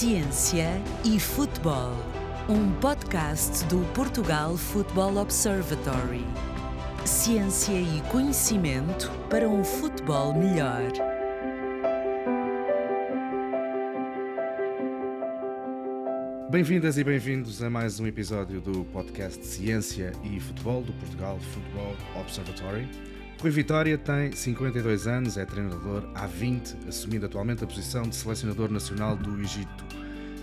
Ciência 0.00 0.82
e 1.04 1.20
Futebol, 1.20 1.92
um 2.48 2.72
podcast 2.80 3.66
do 3.66 3.80
Portugal 3.92 4.56
Football 4.56 5.18
Observatory. 5.18 6.24
Ciência 7.04 7.78
e 7.78 8.00
conhecimento 8.10 9.10
para 9.28 9.46
um 9.46 9.62
futebol 9.62 10.32
melhor. 10.32 10.90
Bem-vindas 16.48 16.96
e 16.96 17.04
bem-vindos 17.04 17.62
a 17.62 17.68
mais 17.68 18.00
um 18.00 18.06
episódio 18.06 18.58
do 18.58 18.86
podcast 18.86 19.44
Ciência 19.44 20.12
e 20.24 20.40
Futebol 20.40 20.80
do 20.80 20.94
Portugal 20.94 21.38
Football 21.38 21.94
Observatory. 22.18 22.88
Rui 23.40 23.50
Vitória 23.50 23.96
tem 23.96 24.32
52 24.32 25.06
anos, 25.06 25.38
é 25.38 25.46
treinador 25.46 26.04
há 26.14 26.26
20, 26.26 26.76
assumindo 26.86 27.24
atualmente 27.24 27.64
a 27.64 27.66
posição 27.66 28.02
de 28.02 28.14
selecionador 28.14 28.70
nacional 28.70 29.16
do 29.16 29.40
Egito. 29.40 29.82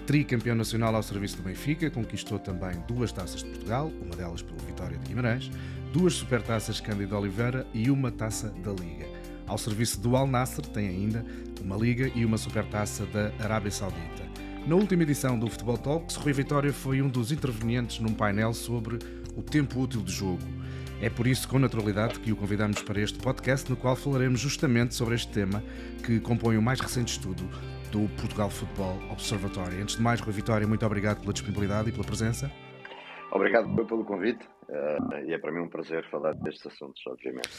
Tricampeão 0.07 0.55
nacional 0.55 0.95
ao 0.95 1.03
serviço 1.03 1.37
do 1.37 1.43
Benfica, 1.43 1.91
conquistou 1.91 2.39
também 2.39 2.71
duas 2.87 3.11
taças 3.11 3.43
de 3.43 3.49
Portugal, 3.51 3.91
uma 4.03 4.15
delas 4.15 4.41
pelo 4.41 4.57
Vitória 4.65 4.97
de 4.97 5.09
Guimarães, 5.09 5.51
duas 5.93 6.15
supertaças 6.15 6.79
Cândido 6.79 7.15
Oliveira 7.15 7.67
e 7.71 7.91
uma 7.91 8.09
taça 8.09 8.49
da 8.63 8.71
Liga. 8.71 9.05
Ao 9.45 9.59
serviço 9.59 10.01
do 10.01 10.15
Al 10.15 10.25
Nasser 10.25 10.65
tem 10.65 10.87
ainda 10.87 11.23
uma 11.61 11.77
Liga 11.77 12.11
e 12.15 12.25
uma 12.25 12.39
supertaça 12.39 13.05
da 13.05 13.31
Arábia 13.39 13.69
Saudita. 13.69 14.26
Na 14.67 14.75
última 14.75 15.03
edição 15.03 15.39
do 15.39 15.49
Futebol 15.49 15.77
Talks, 15.77 16.17
Rui 16.17 16.33
Vitória 16.33 16.73
foi 16.73 17.01
um 17.01 17.07
dos 17.07 17.31
intervenientes 17.31 17.99
num 18.01 18.13
painel 18.13 18.53
sobre 18.53 18.97
o 19.33 19.41
tempo 19.41 19.79
útil 19.79 20.01
de 20.01 20.11
jogo. 20.11 20.43
É 21.01 21.09
por 21.09 21.25
isso, 21.25 21.47
com 21.47 21.57
naturalidade, 21.57 22.19
que 22.19 22.33
o 22.33 22.35
convidamos 22.35 22.81
para 22.81 22.99
este 22.99 23.17
podcast, 23.17 23.69
no 23.69 23.77
qual 23.77 23.95
falaremos 23.95 24.41
justamente 24.41 24.93
sobre 24.93 25.15
este 25.15 25.31
tema 25.31 25.63
que 26.05 26.19
compõe 26.19 26.57
o 26.57 26.61
mais 26.61 26.81
recente 26.81 27.13
estudo 27.13 27.43
do 27.93 28.09
Portugal 28.19 28.49
Football 28.49 28.99
Observatory. 29.09 29.81
Antes 29.81 29.95
de 29.95 30.01
mais, 30.01 30.19
Rui 30.19 30.33
Vitória, 30.33 30.67
muito 30.67 30.85
obrigado 30.85 31.21
pela 31.21 31.31
disponibilidade 31.31 31.87
e 31.87 31.93
pela 31.93 32.03
presença. 32.03 32.51
Obrigado 33.31 33.73
pelo 33.73 34.03
convite 34.03 34.45
uh, 34.67 35.25
e 35.25 35.33
é 35.33 35.37
para 35.37 35.53
mim 35.53 35.61
um 35.61 35.69
prazer 35.69 36.03
falar 36.09 36.33
destes 36.33 36.67
assuntos, 36.67 37.01
obviamente. 37.07 37.57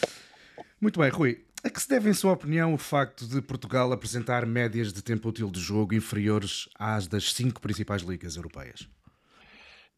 Muito 0.81 1.01
bem, 1.01 1.11
Rui. 1.11 1.45
A 1.65 1.71
que 1.71 1.83
se 1.83 1.89
deve, 1.89 2.09
em 2.09 2.15
sua 2.15 2.33
opinião, 2.33 2.73
o 2.73 2.79
facto 2.79 3.27
de 3.27 3.43
Portugal 3.43 3.93
apresentar 3.93 4.47
médias 4.47 4.93
de 4.93 5.03
tempo 5.03 5.29
útil 5.29 5.51
de 5.51 5.59
jogo 5.59 5.95
inferiores 5.95 6.69
às 6.79 7.09
das 7.09 7.33
cinco 7.33 7.61
principais 7.61 8.03
ligas 8.03 8.37
europeias? 8.37 8.89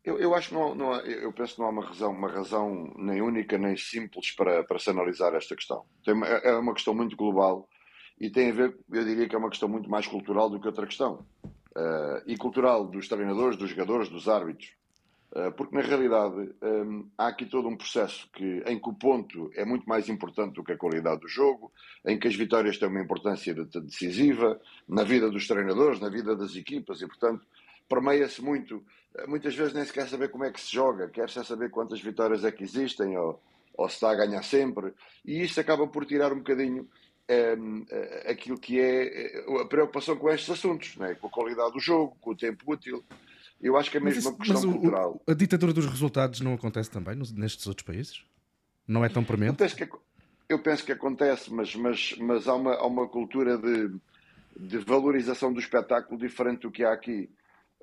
Eu, 0.02 0.18
eu 0.18 0.34
acho 0.34 0.48
que 0.48 0.54
não, 0.54 0.74
não, 0.74 0.94
eu 1.00 1.30
penso 1.32 1.54
que 1.54 1.60
não 1.60 1.66
há 1.66 1.70
uma 1.70 1.84
razão, 1.84 2.12
uma 2.12 2.30
razão 2.30 2.94
nem 2.96 3.20
única 3.20 3.58
nem 3.58 3.76
simples 3.76 4.30
para, 4.34 4.64
para 4.64 4.78
se 4.78 4.88
analisar 4.88 5.34
esta 5.34 5.54
questão. 5.54 5.84
Tem, 6.02 6.14
é 6.24 6.52
uma 6.54 6.72
questão 6.72 6.94
muito 6.94 7.14
global 7.14 7.68
e 8.18 8.30
tem 8.30 8.50
a 8.50 8.54
ver, 8.54 8.78
eu 8.90 9.04
diria 9.04 9.28
que 9.28 9.34
é 9.34 9.38
uma 9.38 9.50
questão 9.50 9.68
muito 9.68 9.90
mais 9.90 10.06
cultural 10.06 10.48
do 10.48 10.58
que 10.58 10.66
outra 10.66 10.86
questão. 10.86 11.26
Uh, 11.76 12.22
e 12.26 12.36
cultural 12.36 12.86
dos 12.86 13.08
treinadores, 13.08 13.56
dos 13.56 13.70
jogadores, 13.70 14.08
dos 14.08 14.28
árbitros. 14.28 14.74
Uh, 15.32 15.52
porque 15.52 15.76
na 15.76 15.80
realidade 15.80 16.52
um, 16.60 17.08
há 17.16 17.28
aqui 17.28 17.46
todo 17.46 17.68
um 17.68 17.76
processo 17.76 18.28
que, 18.32 18.64
em 18.66 18.80
que 18.80 18.88
o 18.88 18.92
ponto 18.92 19.48
é 19.54 19.64
muito 19.64 19.88
mais 19.88 20.08
importante 20.08 20.54
do 20.54 20.64
que 20.64 20.72
a 20.72 20.76
qualidade 20.76 21.20
do 21.20 21.28
jogo, 21.28 21.70
em 22.04 22.18
que 22.18 22.26
as 22.26 22.34
vitórias 22.34 22.78
têm 22.78 22.88
uma 22.88 23.00
importância 23.00 23.54
decisiva 23.54 24.60
na 24.88 25.04
vida 25.04 25.30
dos 25.30 25.46
treinadores, 25.46 26.00
na 26.00 26.08
vida 26.08 26.34
das 26.34 26.56
equipas 26.56 27.00
e, 27.00 27.06
portanto, 27.06 27.46
permeia-se 27.88 28.42
muito. 28.42 28.82
Muitas 29.28 29.54
vezes 29.54 29.72
nem 29.72 29.84
se 29.84 29.92
quer 29.92 30.08
saber 30.08 30.30
como 30.30 30.44
é 30.44 30.50
que 30.50 30.60
se 30.60 30.72
joga, 30.72 31.08
quer-se 31.08 31.44
saber 31.44 31.70
quantas 31.70 32.00
vitórias 32.00 32.44
é 32.44 32.50
que 32.50 32.64
existem 32.64 33.16
ou, 33.16 33.40
ou 33.74 33.88
se 33.88 33.94
está 33.94 34.10
a 34.10 34.16
ganhar 34.16 34.42
sempre. 34.42 34.92
E 35.24 35.42
isso 35.42 35.60
acaba 35.60 35.86
por 35.86 36.04
tirar 36.06 36.32
um 36.32 36.38
bocadinho 36.38 36.88
um, 37.58 37.86
aquilo 38.26 38.58
que 38.58 38.80
é 38.80 39.44
a 39.60 39.64
preocupação 39.66 40.16
com 40.16 40.28
estes 40.30 40.50
assuntos, 40.50 40.96
né? 40.96 41.14
com 41.14 41.28
a 41.28 41.30
qualidade 41.30 41.72
do 41.72 41.80
jogo, 41.80 42.16
com 42.20 42.30
o 42.30 42.36
tempo 42.36 42.64
útil. 42.66 43.04
Eu 43.60 43.76
acho 43.76 43.90
que 43.90 43.98
é 43.98 44.00
mesmo 44.00 44.22
mas 44.22 44.26
uma 44.26 44.38
questão 44.38 44.70
o, 44.70 44.72
cultural. 44.72 45.22
a 45.26 45.34
ditadura 45.34 45.72
dos 45.72 45.86
resultados 45.86 46.40
não 46.40 46.54
acontece 46.54 46.90
também 46.90 47.14
nestes 47.34 47.66
outros 47.66 47.86
países? 47.86 48.24
Não 48.88 49.04
é 49.04 49.08
tão 49.08 49.22
premente? 49.22 49.50
Eu 49.50 49.56
penso 49.56 49.76
que, 49.76 49.88
eu 50.48 50.58
penso 50.58 50.84
que 50.84 50.92
acontece, 50.92 51.52
mas, 51.52 51.74
mas, 51.76 52.16
mas 52.18 52.48
há, 52.48 52.54
uma, 52.54 52.74
há 52.74 52.86
uma 52.86 53.06
cultura 53.06 53.58
de, 53.58 53.94
de 54.56 54.78
valorização 54.78 55.52
do 55.52 55.60
espetáculo 55.60 56.18
diferente 56.18 56.62
do 56.62 56.70
que 56.70 56.84
há 56.84 56.92
aqui. 56.92 57.30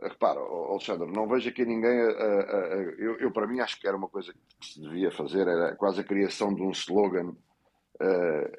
Repara, 0.01 0.39
Alexandre, 0.39 1.11
não 1.11 1.27
vejo 1.27 1.49
aqui 1.49 1.65
ninguém. 1.65 2.01
A, 2.01 2.09
a, 2.09 2.57
a, 2.73 2.77
eu, 2.97 3.17
eu, 3.19 3.31
para 3.31 3.47
mim, 3.47 3.59
acho 3.59 3.79
que 3.79 3.87
era 3.87 3.95
uma 3.95 4.09
coisa 4.09 4.33
que 4.33 4.65
se 4.65 4.81
devia 4.81 5.11
fazer, 5.11 5.47
era 5.47 5.75
quase 5.75 6.01
a 6.01 6.03
criação 6.03 6.53
de 6.53 6.61
um 6.61 6.71
slogan 6.71 7.29
uh, 7.29 8.57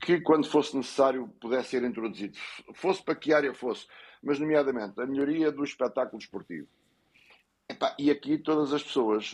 que, 0.00 0.20
quando 0.20 0.48
fosse 0.48 0.76
necessário, 0.76 1.28
pudesse 1.40 1.70
ser 1.70 1.84
introduzido. 1.84 2.36
Fosse 2.74 3.02
para 3.02 3.14
que 3.14 3.32
área 3.32 3.54
fosse, 3.54 3.86
mas, 4.26 4.40
nomeadamente, 4.40 5.00
a 5.00 5.06
melhoria 5.06 5.52
do 5.52 5.62
espetáculo 5.62 6.18
esportivo. 6.18 6.66
E 7.98 8.10
aqui 8.10 8.38
todas 8.38 8.72
as 8.72 8.82
pessoas, 8.82 9.30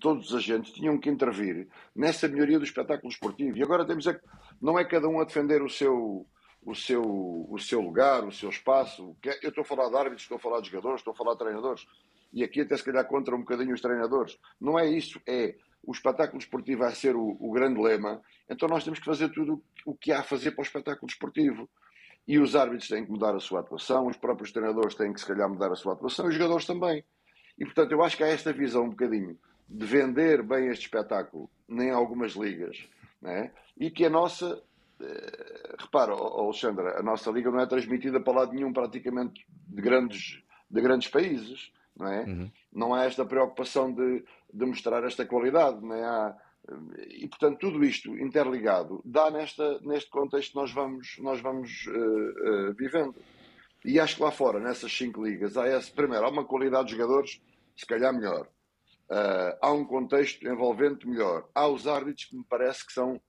todos 0.00 0.30
os 0.30 0.34
agentes, 0.34 0.72
tinham 0.72 0.98
que 0.98 1.10
intervir 1.10 1.68
nessa 1.94 2.28
melhoria 2.28 2.58
do 2.58 2.64
espetáculo 2.64 3.10
esportivo. 3.10 3.56
E 3.56 3.62
agora 3.62 3.84
temos 3.84 4.06
é, 4.06 4.20
não 4.62 4.78
é 4.78 4.84
cada 4.84 5.08
um 5.08 5.20
a 5.20 5.24
defender 5.24 5.62
o 5.62 5.68
seu 5.68 6.26
o 6.64 6.74
seu, 6.74 7.02
o 7.48 7.58
seu 7.60 7.80
lugar, 7.80 8.24
o 8.24 8.32
seu 8.32 8.50
espaço. 8.50 9.16
É, 9.24 9.46
eu 9.46 9.50
estou 9.50 9.62
a 9.62 9.64
falar 9.64 9.88
de 9.88 9.96
árbitros, 9.96 10.22
estou 10.22 10.36
a 10.36 10.40
falar 10.40 10.60
de 10.60 10.68
jogadores, 10.68 11.00
estou 11.00 11.12
a 11.12 11.16
falar 11.16 11.32
de 11.32 11.38
treinadores. 11.38 11.86
E 12.32 12.42
aqui 12.42 12.60
até 12.60 12.76
se 12.76 12.84
calhar 12.84 13.06
contra 13.06 13.36
um 13.36 13.40
bocadinho 13.40 13.72
os 13.72 13.80
treinadores. 13.80 14.36
Não 14.60 14.76
é 14.76 14.88
isso, 14.88 15.20
é 15.26 15.54
o 15.82 15.92
espetáculo 15.92 16.38
esportivo 16.38 16.80
vai 16.80 16.92
ser 16.92 17.14
o, 17.14 17.36
o 17.38 17.52
grande 17.52 17.80
lema, 17.80 18.20
então 18.50 18.68
nós 18.68 18.82
temos 18.82 18.98
que 18.98 19.04
fazer 19.04 19.28
tudo 19.28 19.62
o 19.84 19.94
que 19.94 20.12
há 20.12 20.18
a 20.18 20.24
fazer 20.24 20.50
para 20.50 20.62
o 20.62 20.66
espetáculo 20.66 21.08
esportivo. 21.08 21.70
E 22.26 22.38
os 22.38 22.56
árbitros 22.56 22.88
têm 22.88 23.04
que 23.04 23.10
mudar 23.10 23.34
a 23.34 23.40
sua 23.40 23.60
atuação, 23.60 24.06
os 24.06 24.16
próprios 24.16 24.50
treinadores 24.50 24.94
têm 24.94 25.12
que 25.12 25.20
se 25.20 25.26
calhar 25.26 25.48
mudar 25.48 25.70
a 25.70 25.76
sua 25.76 25.92
atuação, 25.92 26.26
e 26.26 26.28
os 26.28 26.34
jogadores 26.34 26.66
também. 26.66 27.04
E 27.58 27.64
portanto 27.64 27.92
eu 27.92 28.02
acho 28.02 28.16
que 28.16 28.24
há 28.24 28.28
esta 28.28 28.52
visão 28.52 28.84
um 28.84 28.90
bocadinho 28.90 29.38
de 29.68 29.86
vender 29.86 30.42
bem 30.42 30.68
este 30.68 30.84
espetáculo 30.84 31.48
em 31.68 31.90
algumas 31.90 32.32
ligas, 32.32 32.88
né? 33.20 33.52
e 33.78 33.90
que 33.90 34.04
a 34.04 34.10
nossa 34.10 34.62
Uh, 34.98 35.76
repara, 35.78 36.12
Alexandre, 36.12 36.88
a 36.96 37.02
nossa 37.02 37.30
liga 37.30 37.50
não 37.50 37.60
é 37.60 37.66
transmitida 37.66 38.18
para 38.18 38.32
lado 38.32 38.54
nenhum 38.54 38.72
praticamente 38.72 39.46
de 39.68 39.82
grandes, 39.82 40.42
de 40.70 40.80
grandes 40.80 41.08
países, 41.08 41.70
não 41.94 42.08
é? 42.08 42.24
Uhum. 42.24 42.50
Não 42.72 42.94
há 42.94 43.04
esta 43.04 43.22
preocupação 43.22 43.92
de, 43.92 44.24
de 44.50 44.64
mostrar 44.64 45.04
esta 45.04 45.26
qualidade, 45.26 45.84
não 45.84 45.94
é? 45.94 46.02
Há, 46.02 46.34
e 47.08 47.28
portanto 47.28 47.58
tudo 47.58 47.84
isto 47.84 48.16
interligado 48.18 49.00
dá 49.04 49.30
nesta, 49.30 49.78
neste 49.80 50.10
contexto 50.10 50.50
que 50.50 50.56
nós 50.56 50.72
vamos, 50.72 51.16
nós 51.18 51.40
vamos 51.40 51.86
uh, 51.86 52.70
uh, 52.70 52.74
vivendo. 52.74 53.14
E 53.84 54.00
acho 54.00 54.16
que 54.16 54.22
lá 54.22 54.32
fora, 54.32 54.58
nessas 54.58 54.92
cinco 54.92 55.24
ligas, 55.24 55.56
há 55.56 55.68
esse, 55.68 55.92
primeiro, 55.92 56.24
há 56.24 56.28
uma 56.28 56.44
qualidade 56.44 56.88
de 56.88 56.92
jogadores 56.92 57.40
se 57.76 57.86
calhar 57.86 58.12
melhor. 58.12 58.48
há 59.60 59.70
um 59.70 59.84
contexto 59.84 60.44
envolvente 60.48 61.06
melhor. 61.06 61.46
Há 61.54 61.68
os 61.68 61.86
árbitros 61.86 62.24
que 62.24 62.36
me 62.36 62.44
parece 62.48 62.84
que 62.84 62.92
são 62.92 63.20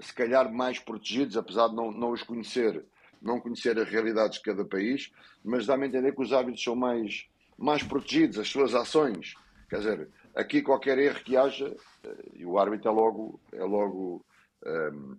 se 0.00 0.12
calhar 0.12 0.52
mais 0.52 0.78
protegidos, 0.78 1.36
apesar 1.36 1.68
de 1.68 1.74
não, 1.74 1.90
não 1.90 2.10
os 2.10 2.22
conhecer, 2.22 2.84
não 3.20 3.40
conhecer 3.40 3.78
as 3.78 3.88
realidades 3.88 4.38
de 4.38 4.44
cada 4.44 4.64
país, 4.64 5.10
mas 5.44 5.66
dá-me 5.66 5.84
a 5.84 5.88
entender 5.88 6.14
que 6.14 6.22
os 6.22 6.32
árbitros 6.32 6.62
são 6.62 6.74
mais, 6.74 7.26
mais 7.56 7.82
protegidos, 7.82 8.38
as 8.38 8.48
suas 8.48 8.74
ações. 8.74 9.34
Quer 9.68 9.78
dizer, 9.78 10.08
aqui 10.36 10.60
qualquer 10.60 10.98
erro 10.98 11.24
que 11.24 11.36
haja, 11.36 11.74
eh, 12.04 12.24
e 12.34 12.46
o 12.46 12.58
árbitro 12.58 12.90
é 12.90 12.92
logo, 12.92 13.40
é 13.52 13.64
logo 13.64 14.24
um, 14.64 15.18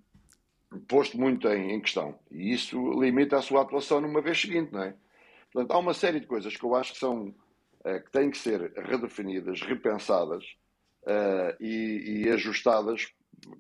ehm, 0.72 0.80
posto 0.88 1.20
muito 1.20 1.48
em, 1.50 1.72
em, 1.74 1.82
questão. 1.82 2.18
E 2.30 2.54
isso 2.54 2.78
limita 3.02 3.38
a 3.38 3.42
sua 3.42 3.64
atuação 3.64 4.00
numa 4.00 4.22
vez 4.22 4.40
seguinte, 4.40 4.72
não 4.72 4.84
é? 4.84 4.96
Portanto, 5.52 5.72
há 5.72 5.80
uma 5.80 5.94
série 5.94 6.20
de 6.20 6.28
coisas 6.28 6.56
que 6.56 6.64
eu 6.64 6.76
acho 6.76 6.94
que 6.94 7.00
são 7.00 7.30
uh, 7.30 8.04
que 8.06 8.12
têm 8.12 8.30
que 8.30 8.38
ser 8.38 8.72
redefinidas, 8.76 9.62
repensadas 9.62 10.44
uh, 11.04 11.56
e, 11.60 12.26
e 12.26 12.30
ajustadas 12.30 13.12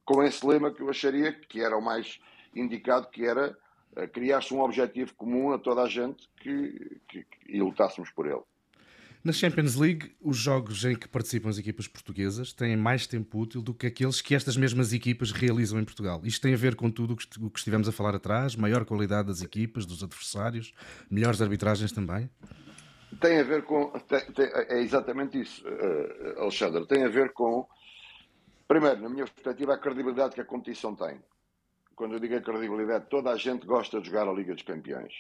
com 0.06 0.22
esse 0.22 0.46
lema 0.46 0.72
que 0.72 0.82
eu 0.82 0.90
acharia 0.90 1.34
que 1.34 1.62
era 1.62 1.78
o 1.78 1.82
mais 1.82 2.20
indicado, 2.54 3.10
que 3.10 3.26
era 3.26 3.58
uh, 3.96 4.08
criar-se 4.10 4.54
um 4.54 4.62
objetivo 4.62 5.16
comum 5.16 5.54
a 5.54 5.58
toda 5.58 5.82
a 5.82 5.90
gente 5.90 6.30
que, 6.38 7.00
que, 7.08 7.24
que, 7.24 7.38
e 7.48 7.62
lutássemos 7.62 8.12
por 8.12 8.28
ele. 8.28 8.44
Na 9.28 9.34
Champions 9.34 9.76
League, 9.76 10.16
os 10.22 10.38
jogos 10.38 10.86
em 10.86 10.96
que 10.96 11.06
participam 11.06 11.50
as 11.50 11.58
equipas 11.58 11.86
portuguesas 11.86 12.54
têm 12.54 12.78
mais 12.78 13.06
tempo 13.06 13.38
útil 13.38 13.62
do 13.62 13.74
que 13.74 13.86
aqueles 13.86 14.22
que 14.22 14.34
estas 14.34 14.56
mesmas 14.56 14.94
equipas 14.94 15.34
realizam 15.34 15.78
em 15.78 15.84
Portugal. 15.84 16.22
Isto 16.24 16.44
tem 16.44 16.54
a 16.54 16.58
ver 16.58 16.78
com 16.78 16.90
tudo 16.90 17.14
o 17.42 17.50
que 17.50 17.60
estivemos 17.60 17.90
a 17.90 17.92
falar 17.92 18.16
atrás, 18.16 18.56
maior 18.56 18.86
qualidade 18.86 19.28
das 19.28 19.42
equipas, 19.42 19.86
dos 19.86 20.02
adversários, 20.02 20.74
melhores 21.12 21.42
arbitragens 21.42 21.92
também? 21.92 22.30
Tem 23.20 23.42
a 23.42 23.44
ver 23.44 23.64
com. 23.64 23.90
Tem, 24.08 24.22
tem, 24.32 24.46
é 24.46 24.80
exatamente 24.80 25.42
isso, 25.42 25.62
uh, 25.68 26.44
Alexandre. 26.44 26.88
Tem 26.88 27.04
a 27.04 27.10
ver 27.10 27.34
com 27.34 27.68
Primeiro, 28.66 29.02
na 29.02 29.10
minha 29.10 29.26
perspectiva, 29.26 29.74
a 29.74 29.78
credibilidade 29.78 30.36
que 30.36 30.42
a 30.42 30.46
competição 30.46 30.96
tem. 30.96 31.22
Quando 31.98 32.14
eu 32.14 32.20
digo 32.22 32.38
a 32.38 32.42
credibilidade, 32.42 33.08
toda 33.10 33.32
a 33.32 33.36
gente 33.36 33.68
gosta 33.68 34.00
de 34.00 34.08
jogar 34.08 34.26
a 34.26 34.32
Liga 34.32 34.54
dos 34.54 34.64
Campeões. 34.64 35.14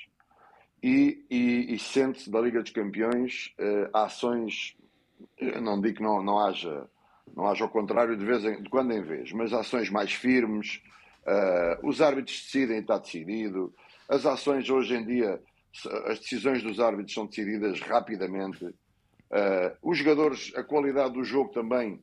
E, 0.81 1.25
e, 1.29 1.73
e 1.73 1.79
sente-se 1.79 2.29
da 2.29 2.39
Liga 2.39 2.61
dos 2.61 2.71
Campeões 2.71 3.53
uh, 3.59 3.97
ações, 3.97 4.75
não 5.61 5.81
digo 5.81 5.97
que 5.97 6.03
não, 6.03 6.21
não 6.21 6.39
haja, 6.39 6.87
não 7.35 7.47
haja 7.47 7.63
ao 7.63 7.69
contrário 7.69 8.15
de, 8.15 8.23
vez 8.23 8.45
em, 8.45 8.61
de 8.61 8.69
quando 8.69 8.91
em 8.93 9.01
vez, 9.01 9.31
mas 9.31 9.53
ações 9.53 9.89
mais 9.89 10.13
firmes, 10.13 10.81
uh, 11.25 11.87
os 11.87 11.99
árbitros 11.99 12.43
decidem 12.43 12.77
e 12.77 12.81
está 12.81 12.97
decidido, 12.97 13.73
as 14.07 14.25
ações 14.25 14.69
hoje 14.69 14.95
em 14.95 15.05
dia 15.05 15.41
as 16.05 16.19
decisões 16.19 16.63
dos 16.63 16.79
árbitros 16.79 17.13
são 17.13 17.27
decididas 17.27 17.79
rapidamente. 17.81 18.65
Os 19.83 19.97
jogadores, 19.99 20.51
a 20.55 20.63
qualidade 20.63 21.13
do 21.13 21.23
jogo 21.23 21.51
também 21.51 22.01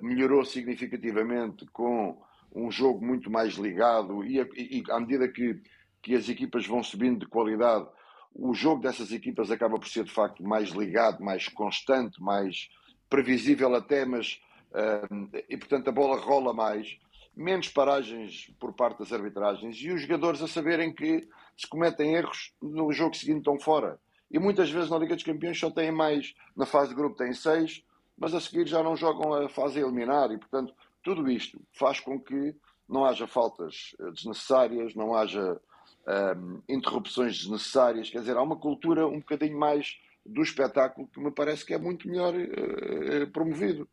melhorou 0.00 0.44
significativamente 0.44 1.66
com 1.72 2.22
um 2.54 2.70
jogo 2.70 3.04
muito 3.04 3.30
mais 3.30 3.54
ligado 3.54 4.24
e, 4.24 4.38
e, 4.38 4.78
e 4.78 4.84
à 4.90 5.00
medida 5.00 5.26
que, 5.28 5.60
que 6.04 6.14
as 6.14 6.28
equipas 6.28 6.66
vão 6.66 6.82
subindo 6.82 7.20
de 7.20 7.26
qualidade, 7.26 7.88
o 8.34 8.52
jogo 8.52 8.82
dessas 8.82 9.10
equipas 9.10 9.50
acaba 9.50 9.78
por 9.78 9.88
ser 9.88 10.04
de 10.04 10.12
facto 10.12 10.44
mais 10.44 10.68
ligado, 10.68 11.24
mais 11.24 11.48
constante, 11.48 12.22
mais 12.22 12.68
previsível 13.08 13.74
até, 13.74 14.04
mas 14.04 14.38
uh, 14.72 15.38
e 15.48 15.56
portanto 15.56 15.88
a 15.88 15.92
bola 15.92 16.20
rola 16.20 16.52
mais, 16.52 16.98
menos 17.34 17.68
paragens 17.68 18.52
por 18.60 18.74
parte 18.74 18.98
das 18.98 19.14
arbitragens 19.14 19.76
e 19.78 19.90
os 19.92 20.02
jogadores 20.02 20.42
a 20.42 20.46
saberem 20.46 20.92
que 20.92 21.26
se 21.56 21.66
cometem 21.66 22.14
erros 22.14 22.52
no 22.60 22.92
jogo 22.92 23.16
seguinte 23.16 23.38
estão 23.38 23.58
fora. 23.58 23.98
E 24.30 24.38
muitas 24.38 24.70
vezes 24.70 24.90
na 24.90 24.98
Liga 24.98 25.14
dos 25.14 25.24
Campeões 25.24 25.58
só 25.58 25.70
têm 25.70 25.90
mais, 25.90 26.34
na 26.54 26.66
fase 26.66 26.90
de 26.90 26.96
grupo 26.96 27.16
têm 27.16 27.32
seis, 27.32 27.82
mas 28.18 28.34
a 28.34 28.40
seguir 28.40 28.66
já 28.66 28.82
não 28.82 28.94
jogam 28.94 29.32
a 29.32 29.48
fase 29.48 29.80
eliminar 29.80 30.30
e 30.30 30.36
portanto 30.36 30.74
tudo 31.02 31.30
isto 31.30 31.58
faz 31.72 31.98
com 31.98 32.20
que 32.20 32.54
não 32.86 33.06
haja 33.06 33.26
faltas 33.26 33.96
eh, 33.98 34.10
desnecessárias, 34.10 34.94
não 34.94 35.14
haja 35.14 35.58
um, 36.06 36.60
interrupções 36.68 37.38
desnecessárias, 37.38 38.10
quer 38.10 38.20
dizer, 38.20 38.36
há 38.36 38.42
uma 38.42 38.56
cultura 38.56 39.06
um 39.06 39.18
bocadinho 39.18 39.58
mais 39.58 39.98
do 40.24 40.42
espetáculo 40.42 41.08
que 41.08 41.20
me 41.20 41.30
parece 41.30 41.64
que 41.64 41.74
é 41.74 41.78
muito 41.78 42.08
melhor 42.08 42.34
uh, 42.34 43.30
promovido. 43.30 43.88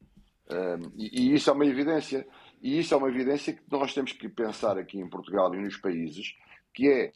Um, 0.50 0.92
e, 0.98 1.22
e, 1.22 1.36
isso 1.36 1.50
é 1.50 1.54
uma 1.54 1.66
evidência. 1.66 2.28
E 2.62 2.80
isso 2.80 2.94
é 2.94 2.98
uma 2.98 3.10
evidência 3.10 3.54
que 3.54 3.64
nós 3.72 3.94
temos 3.94 4.12
que 4.12 4.30
pensar 4.30 4.78
aqui 4.78 5.00
em 5.00 5.10
Portugal 5.10 5.54
e 5.56 5.60
nos 5.60 5.78
países, 5.78 6.36
que 6.74 6.88
é, 6.88 7.12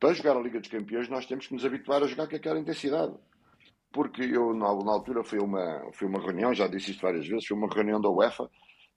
para 0.00 0.14
jogar 0.14 0.36
a 0.36 0.40
Liga 0.40 0.60
dos 0.60 0.68
Campeões, 0.68 1.08
nós 1.08 1.26
temos 1.26 1.46
que 1.46 1.54
nos 1.54 1.64
habituar 1.64 2.02
a 2.02 2.06
jogar 2.06 2.28
com 2.28 2.36
aquela 2.36 2.58
intensidade. 2.58 3.14
Porque 3.92 4.22
eu, 4.22 4.52
na, 4.52 4.74
na 4.74 4.92
altura, 4.92 5.24
fui 5.24 5.38
uma, 5.38 5.88
fui 5.92 6.06
uma 6.06 6.20
reunião, 6.20 6.52
já 6.52 6.66
disse 6.66 6.90
isto 6.90 7.02
várias 7.02 7.26
vezes, 7.26 7.46
foi 7.46 7.56
uma 7.56 7.72
reunião 7.72 8.00
da 8.00 8.10
UEFA, 8.10 8.50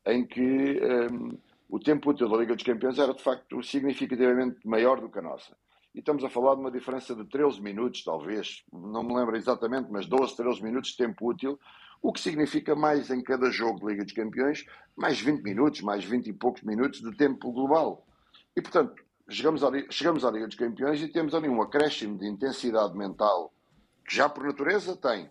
em 0.07 0.25
que 0.25 0.41
um, 0.41 1.37
o 1.69 1.79
tempo 1.79 2.09
útil 2.09 2.27
da 2.27 2.35
Liga 2.35 2.55
dos 2.55 2.63
Campeões 2.63 2.97
era, 2.97 3.13
de 3.13 3.21
facto, 3.21 3.61
significativamente 3.61 4.67
maior 4.67 4.99
do 4.99 5.07
que 5.07 5.19
a 5.19 5.21
nossa. 5.21 5.55
E 5.93 5.99
estamos 5.99 6.23
a 6.23 6.29
falar 6.29 6.55
de 6.55 6.61
uma 6.61 6.71
diferença 6.71 7.15
de 7.15 7.23
13 7.25 7.61
minutos, 7.61 8.03
talvez, 8.03 8.63
não 8.73 9.03
me 9.03 9.15
lembro 9.15 9.37
exatamente, 9.37 9.87
mas 9.91 10.07
12, 10.07 10.35
13 10.35 10.63
minutos 10.63 10.91
de 10.91 10.97
tempo 10.97 11.29
útil, 11.29 11.59
o 12.01 12.11
que 12.11 12.19
significa 12.19 12.75
mais 12.75 13.11
em 13.11 13.21
cada 13.21 13.51
jogo 13.51 13.79
de 13.79 13.85
Liga 13.85 14.03
dos 14.03 14.13
Campeões, 14.13 14.65
mais 14.95 15.21
20 15.21 15.43
minutos, 15.43 15.81
mais 15.81 16.03
20 16.03 16.27
e 16.27 16.33
poucos 16.33 16.63
minutos 16.63 17.01
de 17.01 17.15
tempo 17.15 17.51
global. 17.51 18.03
E, 18.55 18.61
portanto, 18.61 19.03
chegamos, 19.29 19.63
ali, 19.63 19.85
chegamos 19.91 20.25
à 20.25 20.31
Liga 20.31 20.47
dos 20.47 20.57
Campeões 20.57 20.99
e 21.01 21.07
temos 21.07 21.35
ali 21.35 21.47
um 21.47 21.61
acréscimo 21.61 22.17
de 22.17 22.27
intensidade 22.27 22.97
mental, 22.97 23.53
que 24.07 24.15
já 24.15 24.27
por 24.27 24.43
natureza 24.43 24.97
tem, 24.97 25.29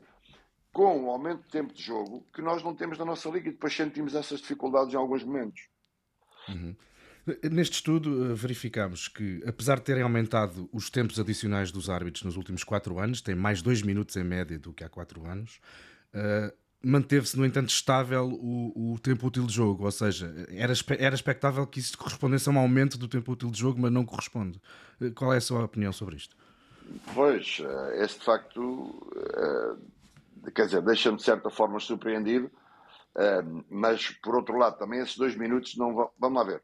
com 0.72 1.04
um 1.04 1.10
aumento 1.10 1.42
de 1.42 1.48
tempo 1.48 1.72
de 1.72 1.82
jogo, 1.82 2.24
que 2.32 2.42
nós 2.42 2.62
não 2.62 2.76
temos 2.76 2.96
na 2.96 3.04
nossa 3.04 3.28
Liga 3.28 3.48
e 3.48 3.52
depois 3.52 3.74
sentimos 3.74 4.14
essas 4.14 4.40
dificuldades 4.40 4.94
em 4.94 4.96
alguns 4.96 5.24
momentos. 5.24 5.68
Uhum. 6.48 6.74
Neste 7.50 7.74
estudo, 7.74 8.30
eh, 8.30 8.34
verificamos 8.34 9.06
que, 9.08 9.42
apesar 9.46 9.76
de 9.76 9.82
terem 9.82 10.02
aumentado 10.02 10.68
os 10.72 10.88
tempos 10.88 11.20
adicionais 11.20 11.70
dos 11.70 11.90
árbitros 11.90 12.24
nos 12.24 12.36
últimos 12.36 12.64
quatro 12.64 12.98
anos, 12.98 13.20
tem 13.20 13.34
mais 13.34 13.60
dois 13.60 13.82
minutos 13.82 14.16
em 14.16 14.24
média 14.24 14.58
do 14.58 14.72
que 14.72 14.82
há 14.82 14.88
quatro 14.88 15.26
anos, 15.26 15.60
uh, 16.14 16.50
manteve-se, 16.82 17.36
no 17.36 17.44
entanto, 17.44 17.68
estável 17.68 18.28
o, 18.28 18.94
o, 18.94 18.98
tempo 18.98 19.26
útil 19.26 19.46
de 19.46 19.52
jogo, 19.52 19.84
ou 19.84 19.90
seja, 19.90 20.32
era, 20.50 20.72
era 20.98 21.14
expectável 21.14 21.66
que 21.66 21.80
isso 21.80 21.98
correspondesse 21.98 22.48
a 22.48 22.52
um 22.52 22.58
aumento 22.58 22.96
do 22.96 23.06
tempo 23.06 23.32
útil 23.32 23.50
de 23.50 23.58
jogo, 23.58 23.78
mas 23.78 23.92
não 23.92 24.06
corresponde. 24.06 24.58
Uh, 25.00 25.12
qual 25.12 25.34
é 25.34 25.36
a 25.36 25.40
sua 25.40 25.64
opinião 25.64 25.92
sobre 25.92 26.16
isto? 26.16 26.34
Pois, 27.14 27.60
esse 27.96 28.18
de 28.18 28.24
facto, 28.24 28.62
uh, 28.62 30.50
quer 30.54 30.64
dizer, 30.64 30.80
deixa-me 30.80 31.18
de 31.18 31.24
certa 31.24 31.50
forma 31.50 31.78
surpreendido, 31.78 32.50
mas 33.68 34.10
por 34.22 34.36
outro 34.36 34.56
lado, 34.56 34.78
também 34.78 35.00
esses 35.00 35.16
dois 35.16 35.36
minutos 35.36 35.76
não 35.76 35.94
vão. 35.94 36.10
Vamos 36.18 36.38
lá 36.38 36.44
ver. 36.44 36.62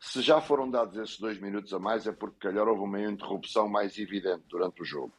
Se 0.00 0.22
já 0.22 0.40
foram 0.40 0.70
dados 0.70 0.96
esses 0.96 1.20
dois 1.20 1.38
minutos 1.38 1.74
a 1.74 1.78
mais, 1.78 2.06
é 2.06 2.12
porque, 2.12 2.48
calhar, 2.48 2.66
houve 2.66 2.80
uma 2.80 3.00
interrupção 3.02 3.68
mais 3.68 3.98
evidente 3.98 4.44
durante 4.48 4.80
o 4.80 4.84
jogo. 4.84 5.12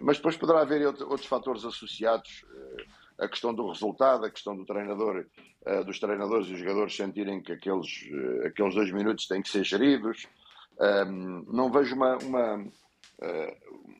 mas 0.00 0.16
depois 0.16 0.36
poderá 0.36 0.62
haver 0.62 0.84
outros 0.84 1.26
fatores 1.26 1.64
associados, 1.64 2.44
uh, 2.50 3.24
a 3.24 3.28
questão 3.28 3.54
do 3.54 3.68
resultado, 3.68 4.24
a 4.24 4.30
questão 4.30 4.56
do 4.56 4.64
treinador, 4.64 5.26
uh, 5.66 5.84
dos 5.84 6.00
treinadores 6.00 6.48
e 6.48 6.54
os 6.54 6.58
jogadores 6.58 6.96
sentirem 6.96 7.40
que 7.40 7.52
aqueles, 7.52 7.88
uh, 8.10 8.46
aqueles 8.46 8.74
dois 8.74 8.92
minutos 8.92 9.26
têm 9.28 9.42
que 9.42 9.48
ser 9.48 9.64
geridos. 9.64 10.26
não 11.46 11.70
vejo 11.70 11.94
uma, 11.94 12.16
uma 12.18 12.66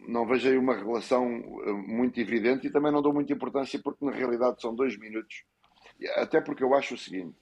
não 0.07 0.27
vejo 0.27 0.49
aí 0.49 0.57
uma 0.57 0.75
relação 0.75 1.29
muito 1.87 2.21
evidente 2.21 2.67
e 2.67 2.71
também 2.71 2.93
não 2.93 3.03
dou 3.03 3.13
muita 3.13 3.33
importância 3.33 3.81
porque 3.83 4.05
na 4.05 4.13
realidade 4.13 4.61
são 4.61 4.75
dois 4.75 4.97
minutos. 4.97 5.45
Até 6.17 6.41
porque 6.41 6.63
eu 6.63 6.75
acho 6.75 6.95
o 6.95 6.99
seguinte, 6.99 7.37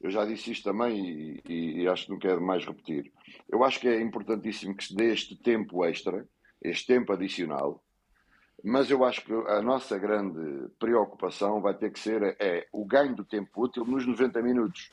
eu 0.00 0.10
já 0.10 0.24
disse 0.24 0.50
isto 0.50 0.64
também 0.64 0.98
e, 0.98 1.42
e, 1.46 1.82
e, 1.82 1.88
acho 1.88 2.06
que 2.06 2.12
não 2.12 2.18
quero 2.18 2.40
mais 2.40 2.64
repetir. 2.64 3.12
Eu 3.48 3.62
acho 3.62 3.78
que 3.78 3.88
é 3.88 4.00
importantíssimo 4.00 4.74
que 4.74 4.84
se 4.84 4.94
dê 4.94 5.12
este 5.12 5.36
tempo 5.36 5.84
extra, 5.84 6.26
este 6.62 6.86
tempo 6.86 7.12
adicional, 7.12 7.82
mas 8.64 8.90
eu 8.90 9.04
acho 9.04 9.24
que 9.24 9.32
a 9.32 9.62
nossa 9.62 9.98
grande 9.98 10.68
preocupação 10.78 11.60
vai 11.60 11.74
ter 11.74 11.90
que 11.90 11.98
ser 11.98 12.36
é 12.38 12.66
o 12.72 12.84
ganho 12.84 13.14
do 13.14 13.24
tempo 13.24 13.62
útil 13.62 13.84
nos 13.84 14.06
90 14.06 14.42
minutos. 14.42 14.90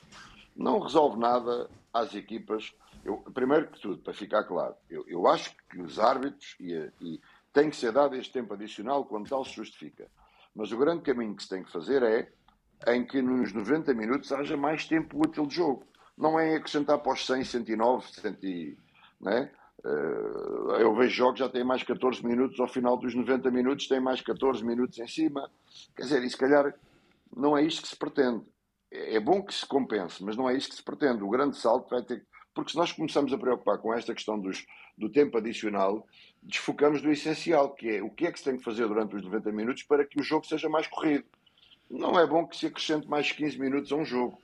Não 0.54 0.78
resolve 0.78 1.18
nada 1.18 1.70
às 1.92 2.14
equipas. 2.14 2.74
Eu, 3.08 3.16
primeiro 3.32 3.68
que 3.68 3.80
tudo, 3.80 4.02
para 4.02 4.12
ficar 4.12 4.44
claro, 4.44 4.74
eu, 4.90 5.02
eu 5.08 5.26
acho 5.26 5.56
que 5.70 5.80
os 5.80 5.98
árbitros 5.98 6.54
e, 6.60 6.74
e 7.00 7.20
tem 7.54 7.70
que 7.70 7.76
ser 7.76 7.90
dado 7.90 8.14
este 8.14 8.30
tempo 8.30 8.52
adicional 8.52 9.06
quando 9.06 9.30
tal 9.30 9.42
se 9.46 9.54
justifica. 9.54 10.06
Mas 10.54 10.72
o 10.72 10.76
grande 10.76 11.00
caminho 11.00 11.34
que 11.34 11.42
se 11.42 11.48
tem 11.48 11.62
que 11.62 11.72
fazer 11.72 12.02
é 12.02 12.30
em 12.86 13.06
que 13.06 13.22
nos 13.22 13.50
90 13.54 13.94
minutos 13.94 14.30
haja 14.30 14.58
mais 14.58 14.84
tempo 14.86 15.18
útil 15.18 15.46
de 15.46 15.54
jogo. 15.54 15.86
Não 16.18 16.38
é 16.38 16.56
acrescentar 16.56 16.98
para 16.98 17.14
os 17.14 17.24
100, 17.24 17.44
109, 17.44 18.06
100, 18.08 18.76
né? 19.22 19.50
Eu 20.78 20.94
vejo 20.94 21.14
jogos 21.14 21.40
que 21.40 21.46
já 21.46 21.48
têm 21.48 21.64
mais 21.64 21.82
14 21.82 22.22
minutos, 22.26 22.60
ao 22.60 22.68
final 22.68 22.98
dos 22.98 23.14
90 23.14 23.50
minutos 23.50 23.88
têm 23.88 24.00
mais 24.00 24.20
14 24.20 24.62
minutos 24.62 24.98
em 24.98 25.08
cima. 25.08 25.50
Quer 25.96 26.02
dizer, 26.02 26.22
e 26.22 26.28
se 26.28 26.36
calhar 26.36 26.74
não 27.34 27.56
é 27.56 27.62
isto 27.62 27.80
que 27.80 27.88
se 27.88 27.96
pretende. 27.96 28.44
É, 28.90 29.16
é 29.16 29.20
bom 29.20 29.42
que 29.42 29.54
se 29.54 29.64
compense, 29.64 30.22
mas 30.22 30.36
não 30.36 30.50
é 30.50 30.54
isto 30.54 30.70
que 30.70 30.76
se 30.76 30.82
pretende. 30.82 31.22
O 31.22 31.30
grande 31.30 31.56
salto 31.56 31.88
vai 31.88 32.02
ter 32.02 32.26
porque 32.58 32.72
se 32.72 32.76
nós 32.76 32.90
começamos 32.90 33.32
a 33.32 33.38
preocupar 33.38 33.78
com 33.78 33.94
esta 33.94 34.12
questão 34.12 34.36
dos, 34.36 34.66
do 34.96 35.08
tempo 35.08 35.38
adicional, 35.38 36.04
desfocamos 36.42 37.00
do 37.00 37.08
essencial, 37.08 37.70
que 37.70 37.88
é 37.88 38.02
o 38.02 38.10
que 38.10 38.26
é 38.26 38.32
que 38.32 38.38
se 38.40 38.46
tem 38.46 38.56
que 38.56 38.64
fazer 38.64 38.88
durante 38.88 39.14
os 39.14 39.22
90 39.22 39.52
minutos 39.52 39.84
para 39.84 40.04
que 40.04 40.18
o 40.18 40.24
jogo 40.24 40.44
seja 40.44 40.68
mais 40.68 40.88
corrido 40.88 41.24
não 41.88 42.18
é 42.18 42.26
bom 42.26 42.46
que 42.46 42.56
se 42.56 42.66
acrescente 42.66 43.08
mais 43.08 43.30
15 43.32 43.58
minutos 43.58 43.92
a 43.92 43.96
um 43.96 44.04
jogo. 44.04 44.36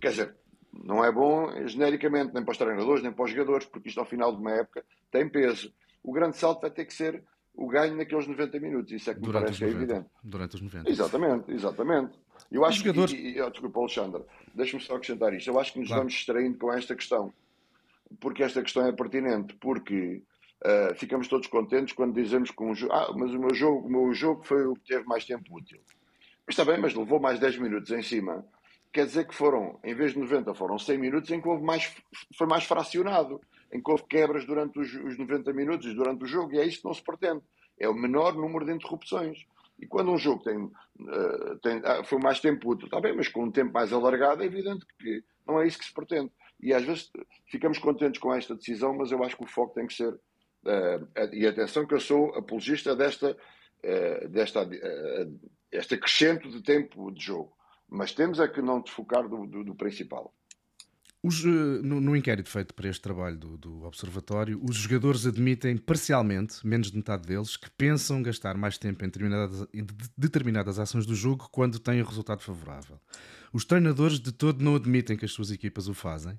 Quer 0.00 0.10
dizer, 0.10 0.34
não 0.72 1.04
é 1.04 1.10
bom 1.10 1.50
genericamente, 1.66 2.32
nem 2.32 2.44
para 2.44 2.52
os 2.52 2.58
treinadores, 2.58 3.02
nem 3.02 3.12
para 3.12 3.24
os 3.24 3.30
jogadores, 3.30 3.66
porque 3.66 3.88
isto 3.88 3.98
ao 3.98 4.06
final 4.06 4.32
de 4.32 4.40
uma 4.40 4.52
época 4.52 4.84
tem 5.10 5.28
peso. 5.28 5.72
O 6.04 6.12
grande 6.12 6.36
salto 6.36 6.62
vai 6.62 6.70
ter 6.70 6.84
que 6.84 6.94
ser 6.94 7.20
o 7.54 7.68
ganho 7.68 7.96
naqueles 7.96 8.28
90 8.28 8.60
minutos. 8.60 8.92
Isso 8.92 9.10
é 9.10 9.14
que 9.14 9.20
me 9.20 9.26
durante 9.26 9.42
parece 9.44 9.58
que 9.58 9.64
é 9.64 9.68
evidente. 9.68 10.06
Durante 10.22 10.54
os 10.54 10.62
90. 10.62 10.88
Exatamente, 10.90 11.52
exatamente. 11.52 12.23
Eu 12.50 12.64
acho 12.64 12.78
jogadores... 12.78 13.12
que. 13.12 13.18
E, 13.18 13.38
e, 13.38 13.50
desculpa, 13.50 13.80
Alexandre, 13.80 14.22
deixa-me 14.54 14.82
só 14.82 14.94
acrescentar 14.94 15.32
isto. 15.34 15.48
Eu 15.48 15.58
acho 15.58 15.72
que 15.72 15.80
nos 15.80 15.88
claro. 15.88 16.02
vamos 16.02 16.14
distraindo 16.14 16.58
com 16.58 16.72
esta 16.72 16.94
questão. 16.94 17.32
Porque 18.20 18.42
esta 18.42 18.62
questão 18.62 18.86
é 18.86 18.92
pertinente. 18.92 19.54
Porque 19.56 20.22
uh, 20.64 20.94
ficamos 20.94 21.28
todos 21.28 21.46
contentes 21.48 21.94
quando 21.94 22.14
dizemos 22.14 22.50
que 22.50 22.62
um 22.62 22.74
jogo. 22.74 22.92
Ah, 22.92 23.12
mas 23.16 23.32
o 23.32 23.38
meu 23.38 23.54
jogo, 23.54 23.86
o 23.86 23.90
meu 23.90 24.14
jogo 24.14 24.42
foi 24.44 24.66
o 24.66 24.74
que 24.74 24.88
teve 24.88 25.04
mais 25.04 25.24
tempo 25.24 25.54
útil. 25.54 25.80
Está 26.48 26.64
bem, 26.64 26.78
mas 26.78 26.94
levou 26.94 27.18
mais 27.18 27.38
10 27.38 27.58
minutos 27.58 27.90
em 27.90 28.02
cima. 28.02 28.44
Quer 28.92 29.06
dizer 29.06 29.26
que 29.26 29.34
foram, 29.34 29.78
em 29.82 29.94
vez 29.94 30.12
de 30.12 30.18
90, 30.20 30.54
foram 30.54 30.78
100 30.78 30.98
minutos 30.98 31.30
em 31.30 31.40
que 31.40 31.48
houve 31.48 31.64
mais, 31.64 31.92
foi 32.36 32.46
mais 32.46 32.64
fracionado, 32.64 33.40
em 33.72 33.82
que 33.82 33.90
houve 33.90 34.04
quebras 34.04 34.44
durante 34.44 34.78
os, 34.78 34.94
os 34.94 35.18
90 35.18 35.52
minutos 35.52 35.86
e 35.86 35.94
durante 35.94 36.22
o 36.22 36.26
jogo, 36.26 36.54
e 36.54 36.58
é 36.58 36.64
isto 36.64 36.82
que 36.82 36.86
não 36.86 36.94
se 36.94 37.02
pretende. 37.02 37.42
É 37.78 37.88
o 37.88 37.94
menor 37.94 38.34
número 38.34 38.64
de 38.64 38.72
interrupções. 38.72 39.44
E 39.78 39.86
quando 39.86 40.10
um 40.10 40.18
jogo 40.18 40.42
tem, 40.42 40.56
uh, 40.56 41.58
tem 41.62 41.80
ah, 41.84 42.04
foi 42.04 42.18
mais 42.18 42.40
tempo 42.40 42.70
útil, 42.70 42.86
está 42.86 43.00
bem, 43.00 43.14
mas 43.14 43.28
com 43.28 43.44
um 43.44 43.50
tempo 43.50 43.72
mais 43.72 43.92
alargado, 43.92 44.42
é 44.42 44.46
evidente 44.46 44.86
que 44.98 45.22
não 45.46 45.60
é 45.60 45.66
isso 45.66 45.78
que 45.78 45.84
se 45.84 45.92
pretende. 45.92 46.30
E 46.60 46.72
às 46.72 46.84
vezes 46.84 47.10
ficamos 47.46 47.78
contentes 47.78 48.20
com 48.20 48.32
esta 48.32 48.54
decisão, 48.54 48.94
mas 48.96 49.10
eu 49.10 49.22
acho 49.24 49.36
que 49.36 49.44
o 49.44 49.48
foco 49.48 49.74
tem 49.74 49.86
que 49.86 49.94
ser. 49.94 50.12
Uh, 50.12 51.32
e 51.32 51.46
atenção, 51.46 51.86
que 51.86 51.94
eu 51.94 52.00
sou 52.00 52.34
apologista 52.34 52.96
desta, 52.96 53.32
uh, 53.32 54.28
desta 54.28 54.68
este 55.70 55.94
acrescento 55.94 56.48
de 56.48 56.62
tempo 56.62 57.10
de 57.10 57.24
jogo. 57.24 57.52
Mas 57.88 58.12
temos 58.12 58.40
é 58.40 58.48
que 58.48 58.62
não 58.62 58.80
desfocar 58.80 59.28
do, 59.28 59.46
do, 59.46 59.64
do 59.64 59.74
principal. 59.74 60.32
Os, 61.26 61.42
eh, 61.42 61.48
no, 61.82 62.02
no, 62.02 62.14
inquérito 62.14 62.50
feito 62.50 62.74
para 62.74 62.86
este 62.86 63.00
trabalho 63.00 63.38
do, 63.38 63.56
do, 63.56 63.84
Observatório, 63.84 64.60
os 64.62 64.76
jogadores 64.76 65.26
admitem 65.26 65.74
parcialmente, 65.74 66.56
menos 66.66 66.90
de 66.90 66.98
metade 66.98 67.26
deles, 67.26 67.56
que 67.56 67.70
pensam 67.70 68.22
gastar 68.22 68.58
mais 68.58 68.76
tempo 68.76 69.02
em 69.02 69.08
determinadas, 69.08 69.66
em 69.72 69.86
determinadas 70.18 70.78
ações 70.78 71.06
do 71.06 71.14
jogo 71.14 71.48
quando 71.50 71.78
têm 71.78 72.02
o 72.02 72.04
resultado 72.04 72.42
favorável. 72.42 73.00
Os 73.54 73.64
treinadores 73.64 74.20
de 74.20 74.32
todo 74.32 74.62
não 74.62 74.76
admitem 74.76 75.16
que 75.16 75.24
as 75.24 75.32
suas 75.32 75.50
equipas 75.50 75.88
o 75.88 75.94
fazem 75.94 76.38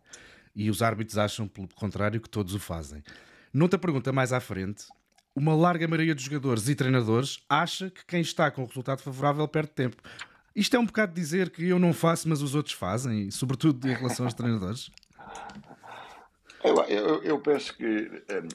e 0.56 0.70
os 0.70 0.84
árbitros 0.84 1.18
acham, 1.18 1.48
pelo 1.48 1.68
contrário, 1.70 2.22
que 2.22 2.30
todos 2.30 2.54
o 2.54 2.60
fazem. 2.60 3.02
Noutra 3.52 3.80
pergunta 3.80 4.14
mais 4.14 4.32
à 4.32 4.40
frente, 4.40 4.86
uma 5.36 5.56
larga 5.56 5.88
maioria 5.88 6.14
dos 6.14 6.26
jogadores 6.26 6.70
e 6.70 6.76
treinadores 6.76 7.40
acha 7.50 7.90
que 7.90 8.06
quem 8.06 8.22
está 8.22 8.52
com 8.52 8.62
o 8.62 8.68
resultado 8.68 9.02
favorável 9.02 9.48
perde 9.48 9.72
tempo. 9.72 10.04
Isto 10.56 10.78
é 10.78 10.80
um 10.80 10.86
bocado 10.86 11.14
dizer 11.14 11.50
que 11.50 11.68
eu 11.68 11.78
não 11.78 11.92
faço, 11.92 12.30
mas 12.30 12.42
os 12.42 12.56
outros 12.56 12.74
fazem, 12.74 13.30
sobretudo 13.30 13.88
em 13.88 13.94
relação 13.94 14.26
aos 14.26 14.34
treinadores? 14.34 14.90
Eu, 16.64 16.84
eu, 16.86 17.22
eu, 17.22 17.40
penso 17.40 17.78
que, 17.78 17.86
hum, 17.86 18.48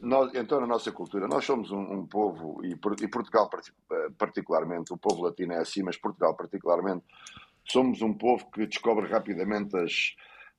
nós, 0.00 0.32
então, 0.36 0.60
na 0.60 0.68
nossa 0.68 0.92
cultura, 0.92 1.26
nós 1.26 1.44
somos 1.44 1.72
um, 1.72 1.80
um 1.80 2.06
povo, 2.06 2.64
e, 2.64 2.70
e, 2.70 3.08
Portugal 3.08 3.50
eh, 3.90 4.08
particularmente, 4.16 4.92
o 4.92 4.96
povo 4.96 5.24
latino 5.24 5.52
é 5.52 5.58
assim, 5.58 5.82
mas 5.82 5.96
Portugal 5.96 6.36
particularmente, 6.36 7.04
somos 7.64 8.02
um 8.02 8.14
povo 8.14 8.48
que 8.52 8.68
descobre 8.68 9.08
rapidamente 9.08 9.76
as, 9.76 10.14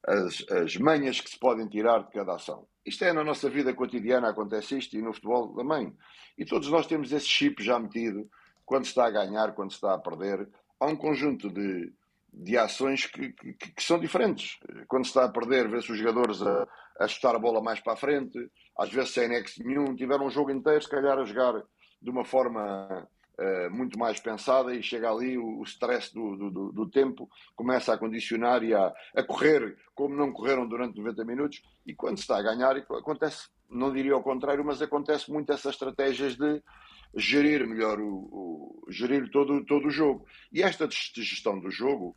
as, 0.05 0.51
as 0.51 0.75
manhas 0.75 1.21
que 1.21 1.29
se 1.29 1.39
podem 1.39 1.65
tirar 1.69 1.99
de 1.99 2.11
cada 2.11 2.35
ação. 2.35 2.67
Isto 2.85 3.05
é 3.05 3.13
na 3.13 3.23
nossa 3.23 3.49
vida 3.49 3.73
cotidiana, 3.73 4.29
acontece 4.29 4.77
isto 4.77 4.97
e 4.97 5.01
no 5.01 5.13
futebol 5.13 5.55
também. 5.55 5.95
E 6.37 6.43
todos 6.43 6.69
nós 6.69 6.87
temos 6.87 7.13
esse 7.13 7.27
chip 7.27 7.63
já 7.63 7.79
metido, 7.79 8.29
quando 8.65 8.83
se 8.83 8.89
está 8.89 9.07
a 9.07 9.11
ganhar, 9.11 9.53
quando 9.53 9.71
se 9.71 9.77
está 9.77 9.93
a 9.93 9.97
perder. 9.97 10.45
Há 10.79 10.85
um 10.85 10.95
conjunto 10.95 11.49
de, 11.49 11.91
de 12.31 12.57
ações 12.57 13.05
que, 13.05 13.33
que, 13.33 13.53
que, 13.53 13.83
são 13.83 13.99
diferentes. 13.99 14.57
Quando 14.87 15.05
se 15.05 15.09
está 15.09 15.25
a 15.25 15.31
perder, 15.31 15.67
vê-se 15.67 15.91
os 15.91 15.97
jogadores 15.97 16.41
a, 16.41 16.67
a 16.99 17.07
chutar 17.07 17.35
a 17.35 17.39
bola 17.39 17.61
mais 17.61 17.79
para 17.79 17.93
a 17.93 17.97
frente, 17.97 18.37
às 18.77 18.91
vezes 18.91 19.11
sem 19.11 19.27
nexo 19.27 19.63
nenhum, 19.63 19.95
tiveram 19.95 20.25
um 20.25 20.29
jogo 20.29 20.51
inteiro, 20.51 20.81
se 20.81 20.89
calhar 20.89 21.17
a 21.17 21.25
jogar 21.25 21.63
de 22.01 22.09
uma 22.09 22.23
forma 22.23 23.07
uh, 23.39 23.71
muito 23.71 23.97
mais 23.97 24.19
pensada 24.19 24.73
e 24.73 24.83
chega 24.83 25.09
ali 25.09 25.37
o, 25.37 25.59
o 25.59 25.63
stress 25.63 26.13
do, 26.13 26.35
do, 26.49 26.71
do, 26.71 26.89
tempo 26.89 27.29
começa 27.55 27.93
a 27.93 27.97
condicionar 27.97 28.63
e 28.63 28.73
a, 28.73 28.93
a 29.15 29.23
correr 29.23 29.75
como 29.95 30.15
não 30.15 30.31
correram 30.31 30.67
durante 30.67 30.97
90 30.97 31.25
minutos 31.25 31.61
e 31.85 31.93
quando 31.93 32.17
se 32.17 32.23
está 32.23 32.37
a 32.37 32.43
ganhar 32.43 32.77
acontece, 32.77 33.49
não 33.69 33.91
diria 33.91 34.13
ao 34.13 34.23
contrário, 34.23 34.63
mas 34.63 34.81
acontece 34.81 35.31
muito 35.31 35.51
essas 35.51 35.73
estratégias 35.73 36.35
de 36.35 36.61
gerir 37.15 37.67
melhor 37.67 37.99
o, 37.99 38.85
o 38.85 38.85
gerir 38.89 39.29
todo, 39.29 39.65
todo 39.65 39.87
o 39.87 39.91
jogo. 39.91 40.25
E 40.51 40.61
esta 40.61 40.87
gestão 40.89 41.59
do 41.59 41.69
jogo 41.69 42.15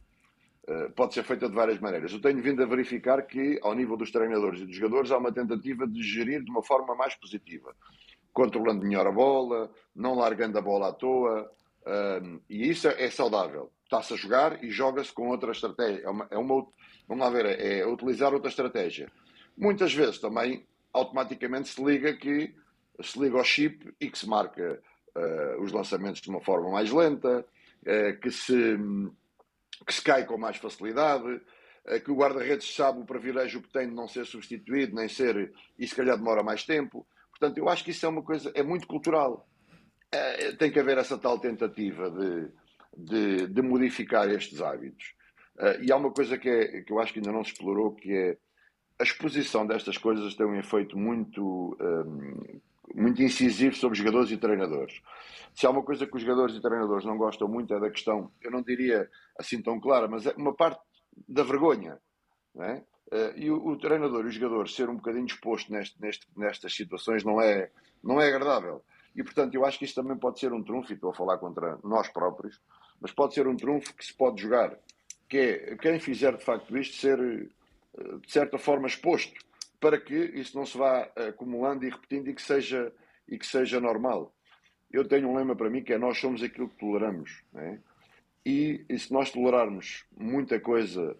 uh, 0.68 0.90
pode 0.92 1.14
ser 1.14 1.24
feita 1.24 1.48
de 1.48 1.54
várias 1.54 1.78
maneiras. 1.78 2.12
Eu 2.12 2.20
tenho 2.20 2.42
vindo 2.42 2.62
a 2.62 2.66
verificar 2.66 3.22
que, 3.22 3.58
ao 3.62 3.74
nível 3.74 3.96
dos 3.96 4.10
treinadores 4.10 4.60
e 4.60 4.66
dos 4.66 4.76
jogadores, 4.76 5.10
há 5.10 5.18
uma 5.18 5.32
tentativa 5.32 5.86
de 5.86 6.02
gerir 6.02 6.42
de 6.42 6.50
uma 6.50 6.62
forma 6.62 6.94
mais 6.94 7.14
positiva, 7.14 7.74
controlando 8.32 8.86
melhor 8.86 9.06
a 9.06 9.12
bola, 9.12 9.70
não 9.94 10.14
largando 10.14 10.58
a 10.58 10.62
bola 10.62 10.88
à 10.88 10.92
toa, 10.92 11.50
uh, 11.82 12.40
e 12.48 12.68
isso 12.68 12.88
é, 12.88 13.04
é 13.04 13.10
saudável. 13.10 13.70
Está-se 13.84 14.14
a 14.14 14.16
jogar 14.16 14.62
e 14.62 14.70
joga-se 14.70 15.12
com 15.12 15.28
outra 15.28 15.50
estratégia. 15.50 16.02
É 16.04 16.08
uma, 16.08 16.28
é 16.30 16.38
uma, 16.38 16.66
vamos 17.08 17.24
lá 17.24 17.30
ver, 17.30 17.46
é 17.46 17.86
utilizar 17.86 18.32
outra 18.32 18.48
estratégia. 18.48 19.10
Muitas 19.56 19.92
vezes 19.92 20.18
também 20.18 20.64
automaticamente 20.92 21.68
se 21.68 21.82
liga 21.82 22.12
que 22.16 22.54
se 23.02 23.18
liga 23.18 23.38
ao 23.38 23.44
chip 23.44 23.92
e 24.00 24.10
que 24.10 24.18
se 24.18 24.28
marca 24.28 24.80
uh, 25.16 25.62
os 25.62 25.72
lançamentos 25.72 26.20
de 26.20 26.30
uma 26.30 26.40
forma 26.40 26.70
mais 26.70 26.90
lenta, 26.90 27.44
uh, 27.82 28.20
que, 28.20 28.30
se, 28.30 28.76
que 29.86 29.94
se 29.94 30.02
cai 30.02 30.24
com 30.24 30.36
mais 30.38 30.56
facilidade, 30.56 31.26
uh, 31.26 32.00
que 32.04 32.10
o 32.10 32.16
guarda-redes 32.16 32.74
sabe 32.74 33.00
o 33.00 33.06
privilégio 33.06 33.62
que 33.62 33.72
tem 33.72 33.88
de 33.88 33.94
não 33.94 34.08
ser 34.08 34.26
substituído, 34.26 34.94
nem 34.94 35.08
ser, 35.08 35.52
e 35.78 35.86
se 35.86 35.94
calhar 35.94 36.16
demora 36.16 36.42
mais 36.42 36.64
tempo. 36.64 37.06
Portanto, 37.30 37.58
eu 37.58 37.68
acho 37.68 37.84
que 37.84 37.90
isso 37.90 38.04
é 38.04 38.08
uma 38.08 38.22
coisa, 38.22 38.50
é 38.54 38.62
muito 38.62 38.86
cultural. 38.86 39.48
tem 40.58 40.70
que 40.70 40.78
haver 40.78 40.98
essa 40.98 41.16
tal 41.16 41.38
tentativa 41.38 42.10
de, 42.10 42.48
de, 42.96 43.46
de 43.46 43.62
modificar 43.62 44.28
estes 44.28 44.60
hábitos. 44.60 45.14
e 45.80 45.90
há 45.90 45.96
uma 45.96 46.10
coisa 46.10 46.36
que, 46.36 46.48
é, 46.48 46.82
que 46.82 46.92
eu 46.92 46.98
acho 46.98 47.12
que 47.14 47.18
ainda 47.20 47.32
não 47.32 47.42
se 47.42 47.52
explorou, 47.52 47.94
que 47.94 48.12
é 48.12 48.36
a 48.98 49.02
exposição 49.02 49.66
destas 49.66 49.96
coisas 49.96 50.34
tem 50.34 50.44
um 50.44 50.58
efeito 50.58 50.98
muito 50.98 51.74
um, 51.80 52.60
muito 52.94 53.22
incisivo 53.22 53.74
sobre 53.74 53.98
jogadores 53.98 54.30
e 54.30 54.36
treinadores. 54.36 55.00
Se 55.54 55.66
há 55.66 55.70
uma 55.70 55.82
coisa 55.82 56.06
que 56.06 56.16
os 56.16 56.22
jogadores 56.22 56.54
e 56.54 56.60
treinadores 56.60 57.04
não 57.04 57.16
gostam 57.16 57.48
muito 57.48 57.74
é 57.74 57.80
da 57.80 57.90
questão, 57.90 58.30
eu 58.40 58.50
não 58.50 58.62
diria 58.62 59.08
assim 59.38 59.60
tão 59.60 59.80
clara, 59.80 60.08
mas 60.08 60.26
é 60.26 60.34
uma 60.36 60.54
parte 60.54 60.80
da 61.28 61.42
vergonha. 61.42 61.98
É? 62.58 62.82
Eh, 63.12 63.32
e 63.36 63.50
o, 63.50 63.64
o, 63.64 63.76
treinador 63.76 64.24
e 64.24 64.28
o 64.28 64.30
jogador 64.30 64.68
ser 64.68 64.88
um 64.88 64.96
bocadinho 64.96 65.26
exposto 65.26 65.72
neste, 65.72 66.00
neste, 66.00 66.26
nestas 66.36 66.74
situações 66.74 67.24
não 67.24 67.40
é, 67.40 67.70
não 68.02 68.20
é 68.20 68.28
agradável. 68.28 68.82
E, 69.14 69.22
portanto, 69.22 69.54
eu 69.54 69.64
acho 69.64 69.78
que 69.78 69.84
isso 69.84 69.94
também 69.94 70.16
pode 70.16 70.38
ser 70.38 70.52
um 70.52 70.62
trunfo, 70.62 70.92
e 70.92 70.94
estou 70.94 71.10
a 71.10 71.14
falar 71.14 71.38
contra 71.38 71.78
nós 71.82 72.08
próprios, 72.08 72.60
mas 73.00 73.12
pode 73.12 73.34
ser 73.34 73.46
um 73.46 73.56
trunfo 73.56 73.94
que 73.94 74.04
se 74.04 74.14
pode 74.14 74.40
jogar, 74.40 74.76
que 75.28 75.36
é 75.36 75.76
quem 75.76 75.98
fizer 75.98 76.36
de 76.36 76.44
facto 76.44 76.76
isto 76.76 76.96
ser, 76.96 77.18
eh, 77.20 78.16
de 78.24 78.32
certa 78.32 78.58
forma, 78.58 78.86
exposto 78.86 79.34
para 79.80 79.98
que 79.98 80.14
isso 80.14 80.56
não 80.56 80.66
se 80.66 80.76
vá 80.76 81.10
acumulando 81.28 81.84
e 81.84 81.90
repetindo 81.90 82.28
e 82.28 82.34
que 82.34 82.42
seja, 82.42 82.92
e 83.26 83.38
que 83.38 83.46
seja 83.46 83.80
normal. 83.80 84.34
Eu 84.92 85.06
tenho 85.06 85.28
um 85.28 85.36
lema 85.36 85.56
para 85.56 85.70
mim 85.70 85.82
que 85.82 85.92
é 85.92 85.98
nós 85.98 86.18
somos 86.18 86.42
aquilo 86.42 86.68
que 86.68 86.76
toleramos. 86.76 87.42
Né? 87.52 87.80
E, 88.44 88.84
e, 88.88 88.98
se 88.98 89.12
nós 89.12 89.30
tolerarmos 89.30 90.04
muita 90.16 90.58
coisa, 90.60 91.16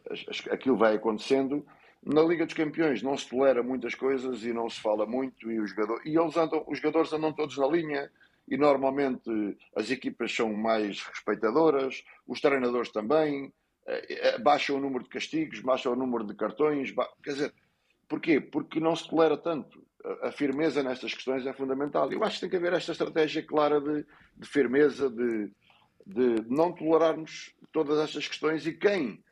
aquilo 0.51 0.77
vai 0.77 0.97
acontecendo. 0.97 1.67
Na 2.03 2.23
Liga 2.23 2.47
dos 2.47 2.55
Campeões 2.55 3.03
não 3.03 3.17
se 3.17 3.29
tolera 3.29 3.63
muitas 3.63 3.95
coisas 3.95 4.45
e 4.45 4.53
não 4.53 4.69
se 4.69 4.81
fala 4.81 5.07
muito 5.07 5.51
e, 5.51 5.61
os 5.61 5.71
jogadores, 5.71 6.05
e 6.07 6.19
eles 6.19 6.37
andam, 6.37 6.65
os 6.67 6.79
jogadores 6.79 7.13
andam 7.13 7.33
todos 7.33 7.57
na 7.59 7.67
linha 7.67 8.11
e 8.49 8.57
normalmente 8.57 9.31
as 9.77 9.91
equipas 9.91 10.35
são 10.35 10.53
mais 10.53 11.03
respeitadoras, 11.03 12.03
os 12.27 12.41
treinadores 12.41 12.91
também, 12.91 13.53
eh, 13.87 14.07
eh, 14.09 14.39
baixam 14.39 14.77
o 14.77 14.81
número 14.81 15.05
de 15.05 15.11
castigos, 15.11 15.61
baixam 15.61 15.93
o 15.93 15.97
número 15.97 16.25
de 16.25 16.35
cartões, 16.35 16.93
quer 17.23 17.31
dizer, 17.31 17.55
Porquê? 18.11 18.41
Porque 18.41 18.81
não 18.81 18.97
se 18.97 19.09
tolera 19.09 19.37
tanto. 19.37 19.81
A 20.23 20.33
firmeza 20.33 20.83
nestas 20.83 21.15
questões 21.15 21.47
é 21.47 21.53
fundamental. 21.53 22.11
Eu 22.11 22.25
acho 22.25 22.35
que 22.35 22.41
tem 22.41 22.51
que 22.51 22.57
haver 22.57 22.73
esta 22.73 22.91
estratégia 22.91 23.41
clara 23.41 23.81
de, 23.81 24.05
de 24.37 24.49
firmeza, 24.49 25.09
de, 25.09 25.53
de 26.05 26.45
não 26.49 26.73
tolerarmos 26.73 27.55
todas 27.71 28.01
estas 28.01 28.27
questões 28.27 28.67
e 28.67 28.73
quem, 28.73 29.23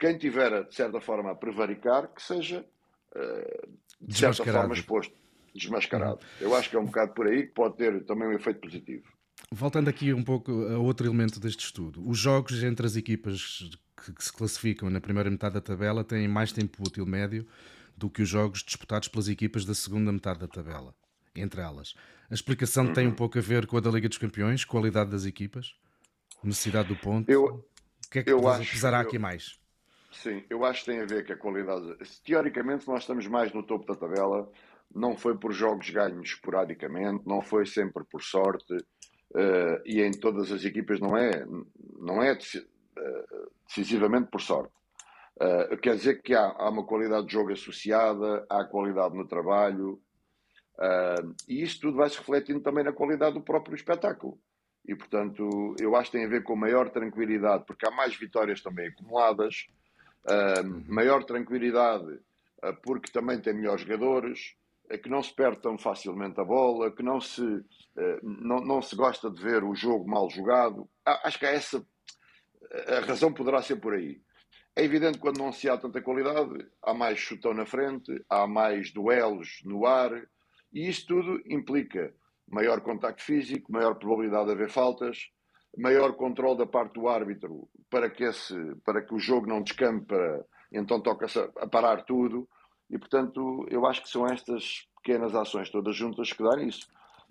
quem 0.00 0.16
tiver, 0.16 0.64
de 0.64 0.74
certa 0.74 0.98
forma, 0.98 1.32
a 1.32 1.34
prevaricar, 1.34 2.08
que 2.08 2.22
seja, 2.22 2.64
uh, 3.14 3.68
de 4.00 4.16
certa 4.16 4.44
forma, 4.44 4.72
exposto, 4.72 5.14
desmascarado. 5.54 6.20
Eu 6.40 6.56
acho 6.56 6.70
que 6.70 6.76
é 6.76 6.80
um 6.80 6.86
bocado 6.86 7.12
por 7.12 7.26
aí 7.26 7.48
que 7.48 7.52
pode 7.52 7.76
ter 7.76 8.02
também 8.06 8.28
um 8.28 8.32
efeito 8.32 8.60
positivo. 8.60 9.04
Voltando 9.50 9.90
aqui 9.90 10.14
um 10.14 10.24
pouco 10.24 10.50
a 10.68 10.78
outro 10.78 11.06
elemento 11.06 11.38
deste 11.38 11.66
estudo, 11.66 12.02
os 12.08 12.16
jogos 12.16 12.62
entre 12.62 12.86
as 12.86 12.96
equipas 12.96 13.68
que 13.94 14.24
se 14.24 14.32
classificam 14.32 14.88
na 14.88 15.02
primeira 15.02 15.30
metade 15.30 15.54
da 15.54 15.60
tabela 15.60 16.02
têm 16.02 16.26
mais 16.26 16.50
tempo 16.50 16.82
útil 16.82 17.04
médio 17.04 17.46
do 17.96 18.10
que 18.10 18.22
os 18.22 18.28
jogos 18.28 18.62
disputados 18.62 19.08
pelas 19.08 19.28
equipas 19.28 19.64
da 19.64 19.74
segunda 19.74 20.12
metade 20.12 20.40
da 20.40 20.48
tabela, 20.48 20.94
entre 21.34 21.60
elas. 21.60 21.94
A 22.30 22.34
explicação 22.34 22.86
uhum. 22.86 22.92
tem 22.92 23.06
um 23.06 23.14
pouco 23.14 23.38
a 23.38 23.42
ver 23.42 23.66
com 23.66 23.76
a 23.76 23.80
da 23.80 23.90
Liga 23.90 24.08
dos 24.08 24.18
Campeões, 24.18 24.64
qualidade 24.64 25.10
das 25.10 25.24
equipas, 25.24 25.74
necessidade 26.42 26.88
do 26.88 26.96
ponto. 26.96 27.30
Eu, 27.30 27.44
o 27.44 28.10
que 28.10 28.20
é 28.20 28.22
que 28.22 28.32
eu 28.32 28.48
acho, 28.48 28.70
pesará 28.70 28.98
eu, 28.98 29.06
aqui 29.06 29.18
mais? 29.18 29.58
Sim, 30.12 30.44
eu 30.50 30.64
acho 30.64 30.84
que 30.84 30.90
tem 30.90 31.00
a 31.00 31.06
ver 31.06 31.26
com 31.26 31.32
a 31.32 31.36
qualidade. 31.36 31.96
Teoricamente, 32.24 32.86
nós 32.86 33.02
estamos 33.02 33.26
mais 33.26 33.52
no 33.52 33.62
topo 33.62 33.86
da 33.86 33.98
tabela, 33.98 34.50
não 34.94 35.16
foi 35.16 35.36
por 35.36 35.52
jogos 35.52 35.88
ganhos 35.90 36.30
esporadicamente, 36.30 37.26
não 37.26 37.40
foi 37.40 37.64
sempre 37.66 38.04
por 38.04 38.22
sorte, 38.22 38.74
uh, 38.74 39.80
e 39.84 40.02
em 40.02 40.12
todas 40.12 40.52
as 40.52 40.64
equipas 40.64 41.00
não 41.00 41.16
é, 41.16 41.46
não 41.98 42.22
é 42.22 42.32
eh, 42.32 43.24
decisivamente 43.66 44.28
por 44.30 44.40
sorte. 44.40 44.72
Uh, 45.42 45.76
quer 45.78 45.96
dizer 45.96 46.22
que 46.22 46.34
há, 46.34 46.54
há, 46.56 46.68
uma 46.68 46.86
qualidade 46.86 47.26
de 47.26 47.32
jogo 47.32 47.50
associada, 47.50 48.46
há 48.48 48.64
qualidade 48.64 49.16
no 49.16 49.26
trabalho, 49.26 50.00
uh, 50.78 51.34
e 51.48 51.64
isso 51.64 51.80
tudo 51.80 51.96
vai 51.96 52.08
se 52.08 52.18
refletindo 52.18 52.60
também 52.60 52.84
na 52.84 52.92
qualidade 52.92 53.34
do 53.34 53.42
próprio 53.42 53.74
espetáculo. 53.74 54.38
E, 54.86 54.94
portanto, 54.94 55.74
eu 55.80 55.96
acho 55.96 56.12
que 56.12 56.18
tem 56.18 56.26
a 56.26 56.30
ver 56.30 56.44
com 56.44 56.54
maior 56.54 56.90
tranquilidade, 56.90 57.64
porque 57.66 57.84
há 57.84 57.90
mais 57.90 58.14
vitórias 58.14 58.62
também 58.62 58.86
acumuladas, 58.86 59.66
uh, 60.26 60.92
maior 60.92 61.24
tranquilidade, 61.24 62.20
porque 62.84 63.10
também 63.10 63.40
tem 63.40 63.52
melhores 63.52 63.82
jogadores, 63.82 64.54
que 65.02 65.08
não 65.08 65.20
se 65.20 65.34
perde 65.34 65.60
tão 65.60 65.76
facilmente 65.76 66.40
a 66.40 66.44
bola, 66.44 66.92
que 66.92 67.02
não 67.02 67.20
se, 67.20 67.42
não, 68.22 68.60
não 68.60 68.80
se 68.80 68.94
gosta 68.94 69.28
de 69.28 69.42
ver 69.42 69.64
o 69.64 69.74
jogo 69.74 70.08
mal 70.08 70.30
jogado. 70.30 70.88
Acho 71.04 71.40
que 71.40 71.46
essa. 71.46 71.84
A 72.86 73.00
razão 73.00 73.32
poderá 73.32 73.60
ser 73.62 73.76
por 73.76 73.94
aí. 73.94 74.22
É 74.74 74.84
evidente 74.84 75.18
que 75.18 75.22
quando 75.22 75.38
não 75.38 75.52
se 75.52 75.68
há 75.68 75.76
tanta 75.76 76.00
qualidade, 76.00 76.66
há 76.82 76.94
mais 76.94 77.18
chutão 77.18 77.52
na 77.52 77.66
frente, 77.66 78.24
há 78.28 78.46
mais 78.46 78.90
duelos 78.90 79.60
no 79.64 79.86
ar, 79.86 80.12
e 80.72 80.88
isto 80.88 81.14
tudo 81.14 81.42
implica 81.46 82.14
maior 82.48 82.80
contacto 82.80 83.22
físico, 83.22 83.70
maior 83.70 83.94
probabilidade 83.94 84.46
de 84.46 84.52
haver 84.52 84.70
faltas, 84.70 85.30
maior 85.76 86.14
controle 86.14 86.58
da 86.58 86.66
parte 86.66 86.94
do 86.94 87.08
árbitro 87.08 87.68
para 87.90 88.08
que, 88.08 88.24
esse, 88.24 88.54
para 88.84 89.02
que 89.02 89.14
o 89.14 89.18
jogo 89.18 89.46
não 89.46 89.62
descampe, 89.62 90.06
para, 90.06 90.44
então 90.72 91.00
toca-se 91.00 91.38
a 91.38 91.66
parar 91.66 92.04
tudo, 92.04 92.48
e 92.90 92.98
portanto 92.98 93.66
eu 93.70 93.86
acho 93.86 94.02
que 94.02 94.08
são 94.08 94.26
estas 94.26 94.86
pequenas 94.96 95.34
ações 95.34 95.70
todas 95.70 95.96
juntas 95.96 96.32
que 96.32 96.42
dão 96.42 96.60
isso. 96.60 96.86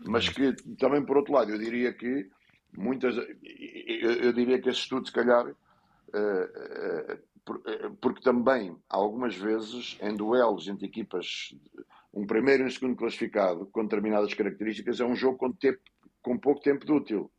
Mas 0.08 0.28
que 0.30 0.54
também, 0.78 1.04
por 1.06 1.18
outro 1.18 1.34
lado, 1.34 1.52
eu 1.52 1.58
diria 1.58 1.94
que 1.94 2.30
muitas. 2.76 3.16
Eu, 3.16 4.14
eu 4.14 4.34
diria 4.34 4.60
que 4.60 4.70
esse 4.70 4.80
estudo, 4.80 5.06
se 5.06 5.14
calhar, 5.14 5.46
uh, 5.48 5.54
uh, 5.54 7.20
porque 8.00 8.22
também, 8.22 8.76
algumas 8.90 9.36
vezes, 9.36 9.98
em 10.02 10.16
duelos 10.16 10.68
entre 10.68 10.86
equipas 10.86 11.56
um 12.14 12.26
primeiro 12.26 12.64
e 12.64 12.66
um 12.66 12.70
segundo 12.70 12.96
classificado 12.96 13.66
com 13.68 13.84
determinadas 13.84 14.34
características 14.34 15.00
é 15.00 15.06
um 15.06 15.16
jogo 15.16 15.38
com, 15.38 15.52
tempo, 15.52 15.80
com 16.22 16.38
pouco 16.38 16.62
tempo 16.62 16.86
de 16.86 16.92
útil, 16.92 17.32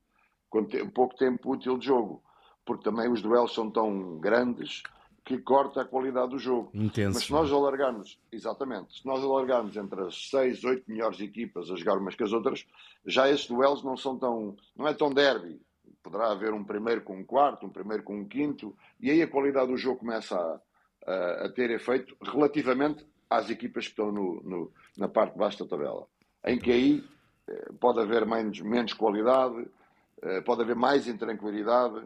com 0.48 0.64
te, 0.64 0.84
pouco 0.90 1.14
tempo 1.16 1.52
útil 1.52 1.78
de 1.78 1.86
jogo, 1.86 2.22
porque 2.64 2.84
também 2.84 3.10
os 3.10 3.20
duelos 3.20 3.54
são 3.54 3.70
tão 3.70 4.18
grandes 4.18 4.82
que 5.24 5.38
corta 5.38 5.82
a 5.82 5.84
qualidade 5.84 6.30
do 6.30 6.38
jogo. 6.38 6.70
Intenso. 6.74 7.14
Mas 7.14 7.24
se 7.24 7.32
nós 7.32 7.52
alargarmos, 7.52 8.18
exatamente, 8.30 9.00
se 9.00 9.06
nós 9.06 9.22
alargarmos 9.22 9.76
entre 9.76 10.00
as 10.00 10.30
seis, 10.30 10.64
oito 10.64 10.90
melhores 10.90 11.20
equipas 11.20 11.70
a 11.70 11.76
jogar 11.76 11.98
umas 11.98 12.16
com 12.16 12.24
as 12.24 12.32
outras, 12.32 12.66
já 13.06 13.30
esses 13.30 13.46
duelos 13.46 13.84
não 13.84 13.96
são 13.96 14.18
tão, 14.18 14.56
não 14.74 14.88
é 14.88 14.94
tão 14.94 15.12
derby. 15.12 15.60
Poderá 16.02 16.32
haver 16.32 16.52
um 16.52 16.64
primeiro 16.64 17.02
com 17.02 17.16
um 17.16 17.24
quarto, 17.24 17.66
um 17.66 17.70
primeiro 17.70 18.02
com 18.02 18.16
um 18.16 18.24
quinto, 18.24 18.76
e 19.00 19.10
aí 19.10 19.22
a 19.22 19.28
qualidade 19.28 19.68
do 19.68 19.76
jogo 19.76 20.00
começa 20.00 20.36
a, 20.36 20.60
a, 21.10 21.46
a 21.46 21.48
ter 21.48 21.70
efeito 21.70 22.16
relativamente 22.22 23.06
às 23.30 23.48
equipas 23.48 23.84
que 23.84 23.90
estão 23.90 24.10
no, 24.10 24.42
no, 24.42 24.72
na 24.96 25.08
parte 25.08 25.32
de 25.32 25.38
baixo 25.38 25.64
da 25.64 25.70
tabela. 25.70 26.06
Em 26.44 26.58
que 26.58 26.72
aí 26.72 27.04
eh, 27.48 27.70
pode 27.80 28.00
haver 28.00 28.26
menos, 28.26 28.60
menos 28.60 28.92
qualidade, 28.92 29.66
eh, 30.22 30.40
pode 30.40 30.62
haver 30.62 30.76
mais 30.76 31.06
intranquilidade, 31.06 32.04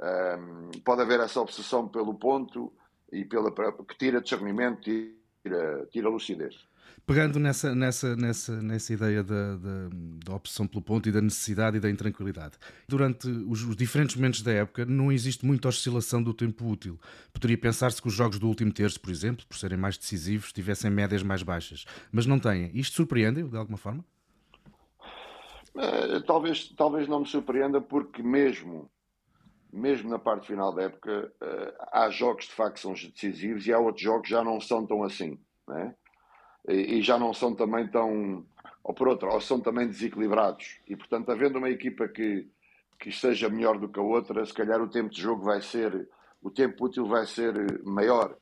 um, 0.00 0.70
pode 0.80 1.02
haver 1.02 1.20
essa 1.20 1.40
obsessão 1.40 1.86
pelo 1.86 2.14
ponto 2.14 2.72
e 3.12 3.24
pela, 3.24 3.52
que 3.52 3.96
tira 3.96 4.20
discernimento, 4.20 4.82
tira, 4.82 5.86
tira 5.90 6.08
lucidez. 6.08 6.66
Pegando 7.06 7.38
nessa, 7.38 7.74
nessa, 7.74 8.16
nessa, 8.16 8.62
nessa 8.62 8.92
ideia 8.92 9.22
da, 9.22 9.56
da, 9.56 9.88
da, 10.24 10.34
opção 10.34 10.66
pelo 10.66 10.80
ponto 10.80 11.08
e 11.08 11.12
da 11.12 11.20
necessidade 11.20 11.76
e 11.76 11.80
da 11.80 11.90
intranquilidade, 11.90 12.56
durante 12.88 13.28
os, 13.28 13.62
os, 13.62 13.76
diferentes 13.76 14.16
momentos 14.16 14.40
da 14.40 14.52
época 14.52 14.86
não 14.86 15.12
existe 15.12 15.44
muita 15.44 15.68
oscilação 15.68 16.22
do 16.22 16.32
tempo 16.32 16.66
útil. 16.66 16.98
Poderia 17.32 17.58
pensar-se 17.58 18.00
que 18.00 18.08
os 18.08 18.14
jogos 18.14 18.38
do 18.38 18.48
último 18.48 18.72
terço, 18.72 18.98
por 19.00 19.10
exemplo, 19.10 19.44
por 19.46 19.56
serem 19.56 19.76
mais 19.76 19.98
decisivos, 19.98 20.52
tivessem 20.52 20.90
médias 20.90 21.22
mais 21.22 21.42
baixas, 21.42 21.84
mas 22.10 22.24
não 22.24 22.38
têm. 22.38 22.70
Isto 22.72 22.96
surpreende 22.96 23.42
de 23.42 23.56
alguma 23.56 23.76
forma? 23.76 24.04
Uh, 25.74 26.22
talvez, 26.26 26.68
talvez 26.76 27.06
não 27.06 27.20
me 27.20 27.26
surpreenda, 27.26 27.80
porque 27.80 28.22
mesmo 28.22 28.90
mesmo 29.74 30.08
na 30.08 30.20
parte 30.20 30.46
final 30.46 30.72
da 30.72 30.84
época, 30.84 31.32
uh, 31.42 31.86
há 31.92 32.08
jogos 32.08 32.44
de 32.44 32.52
facto 32.52 32.74
que 32.74 32.80
são 32.80 32.92
decisivos 32.92 33.66
e 33.66 33.72
há 33.72 33.78
outros 33.78 34.02
jogos 34.02 34.22
que 34.22 34.30
já 34.30 34.44
não 34.44 34.60
são 34.60 34.86
tão 34.86 35.02
assim, 35.02 35.36
né? 35.66 35.94
E, 36.68 37.02
já 37.02 37.18
não 37.18 37.34
são 37.34 37.54
também 37.54 37.86
tão, 37.88 38.44
ou 38.82 38.94
por 38.94 39.08
outro, 39.08 39.28
ou 39.30 39.40
são 39.40 39.60
também 39.60 39.86
desequilibrados. 39.86 40.78
E 40.88 40.96
portanto, 40.96 41.30
havendo 41.30 41.58
uma 41.58 41.70
equipa 41.70 42.08
que, 42.08 42.48
que 42.98 43.12
seja 43.12 43.48
melhor 43.48 43.78
do 43.78 43.88
que 43.88 43.98
a 43.98 44.02
outra, 44.02 44.44
se 44.44 44.52
calhar 44.52 44.80
o 44.80 44.88
tempo 44.88 45.10
de 45.10 45.20
jogo 45.20 45.44
vai 45.44 45.60
ser, 45.60 46.08
o 46.42 46.50
tempo 46.50 46.86
útil 46.86 47.06
vai 47.06 47.26
ser 47.26 47.82
maior. 47.84 48.36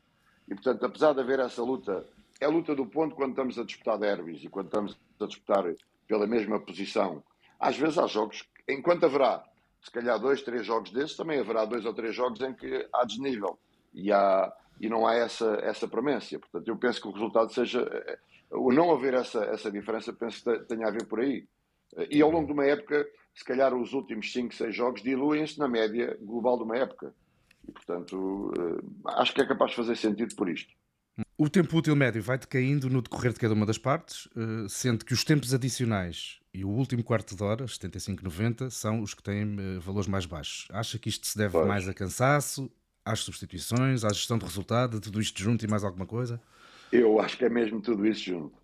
E 0.49 0.55
portanto, 0.55 0.85
apesar 0.85 1.13
de 1.13 1.21
haver 1.21 1.41
essa 1.41 1.63
luta, 1.63 2.07
é 2.41 2.47
a 2.47 2.51
luta 2.51 2.75
do 2.75 2.87
ponto 2.87 3.15
quando 3.15 3.31
estamos 3.31 3.59
a 3.59 3.65
disputar 3.65 3.99
derbys 3.99 4.43
e 4.43 4.49
quando 4.49 4.67
estamos 4.67 4.99
a 5.21 5.27
disputar 5.27 5.65
pela 6.07 6.27
mesma 6.27 6.61
posição. 6.61 7.23
Às 7.59 7.77
vezes 7.77 7.99
há 7.99 8.07
jogos, 8.07 8.45
enquanto 8.69 9.05
haverá 9.05 9.45
se 9.83 9.91
calhar 9.91 10.19
dois, 10.19 10.43
três 10.43 10.65
jogos 10.65 10.91
desses, 10.91 11.17
também 11.17 11.41
haverá 11.41 11.65
dois 11.65 11.85
ou 11.85 11.93
três 11.93 12.15
jogos 12.15 12.41
em 12.41 12.55
que 12.55 12.89
há 12.93 13.05
desnível 13.05 13.59
e, 13.93 14.13
há, 14.13 14.53
e 14.81 14.89
não 14.89 15.07
há 15.07 15.15
essa, 15.15 15.59
essa 15.63 15.87
premência. 15.87 16.39
Portanto, 16.39 16.69
eu 16.69 16.77
penso 16.77 17.01
que 17.01 17.09
o 17.09 17.13
resultado 17.13 17.53
seja. 17.53 17.89
O 18.51 18.73
não 18.73 18.93
haver 18.93 19.15
essa, 19.15 19.45
essa 19.45 19.71
diferença, 19.71 20.13
penso 20.13 20.43
que 20.43 20.59
tenha 20.67 20.87
a 20.87 20.91
ver 20.91 21.07
por 21.07 21.21
aí. 21.21 21.47
E 22.11 22.21
ao 22.21 22.31
longo 22.31 22.47
de 22.47 22.53
uma 22.53 22.67
época, 22.67 23.07
se 23.35 23.45
calhar 23.45 23.75
os 23.75 23.93
últimos 23.93 24.33
5, 24.33 24.55
6 24.55 24.75
jogos 24.75 25.03
diluem-se 25.03 25.59
na 25.59 25.69
média 25.69 26.17
global 26.21 26.59
de 26.59 26.65
uma 26.65 26.77
época. 26.77 27.15
E, 27.67 27.73
portanto, 27.73 28.53
eh, 28.59 29.13
acho 29.17 29.33
que 29.33 29.41
é 29.41 29.47
capaz 29.47 29.71
de 29.71 29.77
fazer 29.77 29.97
sentido 29.97 30.35
por 30.35 30.49
isto. 30.49 30.73
O 31.37 31.49
tempo 31.49 31.77
útil 31.77 31.95
médio 31.95 32.23
vai 32.23 32.39
decaindo 32.39 32.89
no 32.89 33.03
decorrer 33.03 33.33
de 33.33 33.39
cada 33.39 33.55
uma 33.55 33.67
das 33.67 33.79
partes, 33.79 34.29
eh, 34.37 34.67
sendo 34.69 35.05
que 35.05 35.13
os 35.13 35.25
tempos 35.25 35.53
adicionais 35.55 36.41
e 36.53 36.65
o 36.65 36.69
último 36.69 37.03
quarto 37.03 37.35
de 37.35 37.43
hora, 37.43 37.65
75-90, 37.67 38.71
são 38.71 39.01
os 39.03 39.15
que 39.15 39.23
têm 39.23 39.57
eh, 39.59 39.79
valores 39.79 40.09
mais 40.09 40.27
baixos. 40.27 40.69
Acha 40.71 40.99
que 40.99 41.09
isto 41.09 41.27
se 41.27 41.37
deve 41.37 41.53
pois. 41.53 41.67
mais 41.67 41.89
a 41.89 41.95
cansaço, 41.95 42.71
às 43.05 43.21
substituições, 43.21 44.05
à 44.05 44.09
gestão 44.09 44.39
de 44.39 44.45
resultado, 44.45 45.01
tudo 45.01 45.21
isto 45.21 45.41
junto 45.41 45.65
e 45.65 45.69
mais 45.69 45.85
alguma 45.85 46.07
coisa? 46.07 46.41
Eu 46.91 47.21
acho 47.21 47.37
que 47.37 47.45
é 47.45 47.49
mesmo 47.49 47.81
tudo 47.81 48.07
isso 48.07 48.25
junto. 48.25 48.63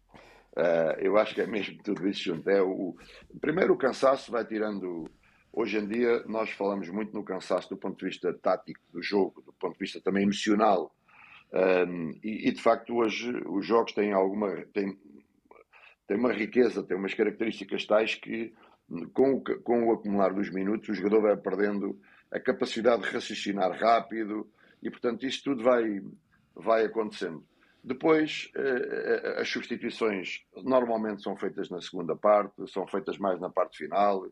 Uh, 0.57 0.99
eu 0.99 1.17
acho 1.17 1.35
que 1.35 1.41
é 1.41 1.47
mesmo 1.47 1.81
tudo 1.83 2.07
isso 2.09 2.23
junto. 2.23 2.49
É 2.49 2.63
o, 2.63 2.97
primeiro, 3.41 3.73
o 3.73 3.79
cansaço 3.79 4.31
vai 4.31 4.45
tirando. 4.45 5.09
Hoje 5.53 5.79
em 5.79 5.87
dia, 5.89 6.23
nós 6.27 6.51
falamos 6.51 6.89
muito 6.89 7.13
no 7.15 7.25
cansaço 7.25 7.71
do 7.71 7.77
ponto 7.77 7.99
de 7.99 8.07
vista 8.07 8.33
tático 8.35 8.81
do 8.93 9.03
jogo, 9.03 9.41
do 9.41 9.53
ponto 9.53 9.73
de 9.73 9.79
vista 9.79 10.01
também 10.01 10.25
emocional. 10.25 10.95
Um, 11.53 12.11
e, 12.23 12.49
e, 12.49 12.53
de 12.53 12.61
facto, 12.61 12.95
hoje 12.95 13.33
os 13.47 13.67
jogos 13.67 13.93
têm 13.93 14.13
alguma. 14.13 14.51
Têm, 14.73 14.99
tem 16.07 16.17
uma 16.17 16.33
riqueza, 16.33 16.83
tem 16.83 16.97
umas 16.97 17.15
características 17.15 17.87
tais 17.87 18.15
que, 18.15 18.53
com 19.13 19.35
o, 19.35 19.43
com 19.63 19.89
o 19.89 19.93
acumular 19.93 20.33
dos 20.33 20.51
minutos, 20.51 20.89
o 20.89 20.95
jogador 20.95 21.23
vai 21.23 21.37
perdendo 21.37 21.99
a 22.31 22.41
capacidade 22.41 23.03
de 23.03 23.09
raciocinar 23.09 23.71
rápido 23.73 24.51
e, 24.83 24.91
portanto, 24.91 25.25
isto 25.27 25.45
tudo 25.45 25.63
vai, 25.63 26.03
vai 26.55 26.85
acontecendo. 26.85 27.45
Depois, 27.83 28.51
eh, 28.55 29.37
as 29.41 29.49
substituições 29.49 30.45
normalmente 30.57 31.23
são 31.23 31.37
feitas 31.37 31.71
na 31.71 31.81
segunda 31.81 32.15
parte, 32.15 32.71
são 32.71 32.87
feitas 32.87 33.17
mais 33.19 33.41
na 33.41 33.49
parte 33.49 33.79
final. 33.79 34.27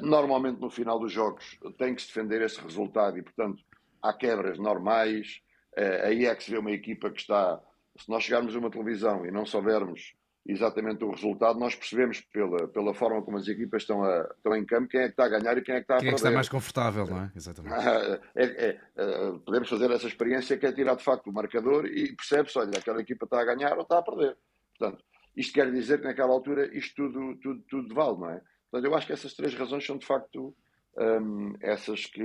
Normalmente, 0.00 0.60
no 0.60 0.70
final 0.70 0.98
dos 0.98 1.12
jogos, 1.12 1.58
tem 1.78 1.94
que 1.94 2.02
se 2.02 2.08
defender 2.08 2.42
esse 2.42 2.60
resultado 2.60 3.18
e, 3.18 3.22
portanto, 3.22 3.62
há 4.00 4.12
quebras 4.12 4.58
normais. 4.58 5.40
Eh, 5.76 6.06
aí 6.06 6.26
é 6.26 6.34
que 6.34 6.44
se 6.44 6.50
vê 6.50 6.58
uma 6.58 6.70
equipa 6.70 7.10
que 7.10 7.20
está. 7.20 7.60
Se 7.96 8.08
nós 8.08 8.22
chegarmos 8.22 8.54
a 8.54 8.58
uma 8.58 8.70
televisão 8.70 9.26
e 9.26 9.30
não 9.30 9.44
soubermos 9.44 10.14
exatamente 10.46 11.04
o 11.04 11.10
resultado, 11.10 11.58
nós 11.58 11.74
percebemos 11.74 12.20
pela, 12.20 12.66
pela 12.68 12.94
forma 12.94 13.22
como 13.22 13.36
as 13.36 13.46
equipas 13.46 13.82
estão, 13.82 14.02
a, 14.02 14.28
estão 14.36 14.56
em 14.56 14.64
campo 14.64 14.88
quem 14.88 15.00
é 15.00 15.04
que 15.04 15.10
está 15.10 15.24
a 15.26 15.28
ganhar 15.28 15.56
e 15.58 15.62
quem 15.62 15.74
é 15.74 15.78
que 15.78 15.84
está 15.84 15.94
a 15.94 15.98
perder. 15.98 16.00
Quem 16.00 16.08
é 16.08 16.12
que 16.12 16.16
está 16.16 16.30
mais 16.30 16.48
confortável, 16.48 17.06
não 17.06 17.22
é? 17.22 17.32
Exatamente. 17.34 17.76
É, 18.34 18.44
é, 18.44 18.80
é, 18.96 19.32
podemos 19.44 19.68
fazer 19.68 19.90
essa 19.90 20.06
experiência 20.06 20.56
que 20.56 20.66
é 20.66 20.72
tirar 20.72 20.94
de 20.94 21.04
facto 21.04 21.28
o 21.28 21.32
marcador 21.32 21.86
e 21.86 22.14
percebe-se, 22.14 22.58
olha, 22.58 22.78
aquela 22.78 23.00
equipa 23.00 23.24
está 23.24 23.40
a 23.40 23.44
ganhar 23.44 23.76
ou 23.76 23.82
está 23.82 23.98
a 23.98 24.02
perder. 24.02 24.36
Portanto, 24.78 25.04
isto 25.36 25.52
quer 25.52 25.70
dizer 25.70 25.98
que 25.98 26.04
naquela 26.04 26.32
altura 26.32 26.74
isto 26.76 26.94
tudo, 26.94 27.36
tudo, 27.36 27.62
tudo 27.68 27.94
vale, 27.94 28.18
não 28.18 28.30
é? 28.30 28.40
Portanto, 28.70 28.90
eu 28.90 28.94
acho 28.94 29.06
que 29.06 29.12
essas 29.12 29.34
três 29.34 29.54
razões 29.54 29.84
são 29.84 29.98
de 29.98 30.06
facto 30.06 30.54
um, 30.96 31.54
essas 31.60 32.06
que, 32.06 32.22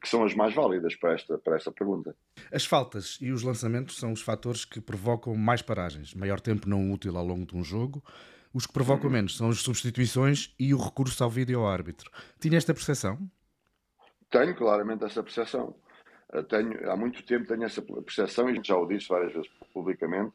que, 0.00 0.08
são 0.08 0.24
as 0.24 0.34
mais 0.34 0.54
válidas 0.54 0.94
para 0.96 1.14
esta, 1.14 1.38
para 1.38 1.56
esta 1.56 1.70
pergunta. 1.70 2.14
As 2.52 2.64
faltas 2.64 3.18
e 3.20 3.30
os 3.30 3.42
lançamentos 3.42 3.96
são 3.98 4.12
os 4.12 4.22
fatores 4.22 4.64
que 4.64 4.80
provocam 4.80 5.34
mais 5.34 5.62
paragens, 5.62 6.14
maior 6.14 6.40
tempo 6.40 6.68
não 6.68 6.90
útil 6.92 7.16
ao 7.16 7.24
longo 7.24 7.46
de 7.46 7.56
um 7.56 7.62
jogo. 7.62 8.02
Os 8.52 8.66
que 8.66 8.72
provocam 8.72 9.06
uhum. 9.06 9.12
menos 9.12 9.36
são 9.36 9.50
as 9.50 9.58
substituições 9.58 10.54
e 10.58 10.72
o 10.72 10.78
recurso 10.78 11.22
ao 11.22 11.30
vídeo 11.30 11.60
ao 11.60 11.68
árbitro. 11.68 12.10
Tinha 12.40 12.56
esta 12.56 12.72
percepção? 12.72 13.18
Tenho 14.30 14.56
claramente 14.56 15.04
essa 15.04 15.22
percepção. 15.22 15.76
Eh, 16.32 16.42
tenho, 16.42 16.90
há 16.90 16.96
muito 16.96 17.22
tempo 17.24 17.46
tenho 17.46 17.64
essa 17.64 17.82
percepção 17.82 18.48
e 18.50 18.60
já 18.62 18.76
o 18.76 18.86
disse 18.86 19.08
várias 19.08 19.32
vezes 19.32 19.48
publicamente 19.72 20.32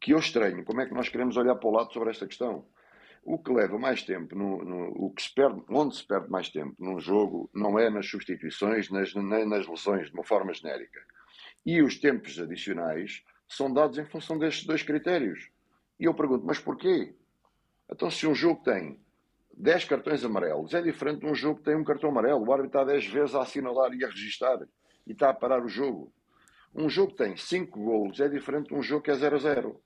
que 0.00 0.12
eu 0.12 0.18
estranho 0.18 0.64
como 0.64 0.80
é 0.80 0.86
que 0.86 0.94
nós 0.94 1.08
queremos 1.08 1.36
olhar 1.36 1.54
para 1.54 1.68
o 1.68 1.72
lado 1.72 1.92
sobre 1.92 2.10
esta 2.10 2.26
questão. 2.26 2.66
O 3.28 3.40
que 3.40 3.52
leva 3.52 3.76
mais 3.76 4.04
tempo, 4.04 4.36
no, 4.36 4.64
no, 4.64 5.04
o 5.04 5.10
que 5.10 5.20
se 5.20 5.34
perde, 5.34 5.60
onde 5.68 5.96
se 5.96 6.06
perde 6.06 6.30
mais 6.30 6.48
tempo 6.48 6.76
num 6.78 7.00
jogo, 7.00 7.50
não 7.52 7.76
é 7.76 7.90
nas 7.90 8.08
substituições, 8.08 8.88
nas, 8.88 9.12
nem 9.16 9.44
nas 9.44 9.66
lesões, 9.66 10.06
de 10.06 10.14
uma 10.14 10.22
forma 10.22 10.54
genérica. 10.54 11.00
E 11.66 11.82
os 11.82 11.98
tempos 11.98 12.38
adicionais 12.38 13.24
são 13.48 13.72
dados 13.72 13.98
em 13.98 14.04
função 14.04 14.38
destes 14.38 14.64
dois 14.64 14.84
critérios. 14.84 15.50
E 15.98 16.04
eu 16.04 16.14
pergunto, 16.14 16.46
mas 16.46 16.60
porquê? 16.60 17.16
Então, 17.90 18.08
se 18.12 18.28
um 18.28 18.34
jogo 18.34 18.62
tem 18.62 18.96
10 19.56 19.86
cartões 19.86 20.24
amarelos, 20.24 20.72
é 20.72 20.80
diferente 20.80 21.22
de 21.22 21.26
um 21.26 21.34
jogo 21.34 21.58
que 21.58 21.64
tem 21.64 21.74
um 21.74 21.82
cartão 21.82 22.10
amarelo. 22.10 22.46
O 22.46 22.52
árbitro 22.52 22.78
está 22.78 22.84
10 22.84 23.06
vezes 23.06 23.34
a 23.34 23.42
assinalar 23.42 23.92
e 23.92 24.04
a 24.04 24.08
registar 24.08 24.60
e 25.04 25.10
está 25.10 25.30
a 25.30 25.34
parar 25.34 25.64
o 25.64 25.68
jogo. 25.68 26.12
Um 26.72 26.88
jogo 26.88 27.10
que 27.10 27.24
tem 27.24 27.36
5 27.36 27.76
golos 27.76 28.20
é 28.20 28.28
diferente 28.28 28.68
de 28.68 28.74
um 28.74 28.82
jogo 28.84 29.02
que 29.02 29.10
é 29.10 29.16
0 29.16 29.34
a 29.34 29.38
0. 29.40 29.80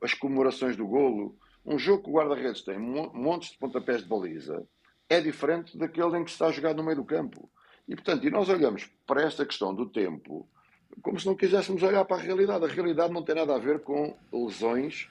As 0.00 0.14
comemorações 0.14 0.76
do 0.76 0.86
golo, 0.86 1.36
um 1.66 1.78
jogo 1.78 2.04
que 2.04 2.10
o 2.10 2.12
guarda-redes 2.12 2.62
tem 2.62 2.78
montes 2.78 3.50
de 3.50 3.58
pontapés 3.58 4.02
de 4.02 4.08
baliza 4.08 4.66
é 5.08 5.20
diferente 5.20 5.76
daquele 5.76 6.16
em 6.16 6.24
que 6.24 6.30
se 6.30 6.36
está 6.36 6.46
a 6.46 6.52
jogar 6.52 6.74
no 6.74 6.82
meio 6.82 6.96
do 6.96 7.04
campo. 7.04 7.50
E, 7.88 7.94
portanto, 7.94 8.26
e 8.26 8.30
nós 8.30 8.48
olhamos 8.48 8.90
para 9.06 9.22
esta 9.22 9.44
questão 9.44 9.74
do 9.74 9.86
tempo 9.86 10.48
como 11.02 11.18
se 11.18 11.26
não 11.26 11.34
quiséssemos 11.34 11.82
olhar 11.82 12.04
para 12.04 12.16
a 12.16 12.20
realidade. 12.20 12.64
A 12.64 12.68
realidade 12.68 13.12
não 13.12 13.22
tem 13.22 13.34
nada 13.34 13.54
a 13.54 13.58
ver 13.58 13.80
com 13.80 14.16
lesões 14.32 15.08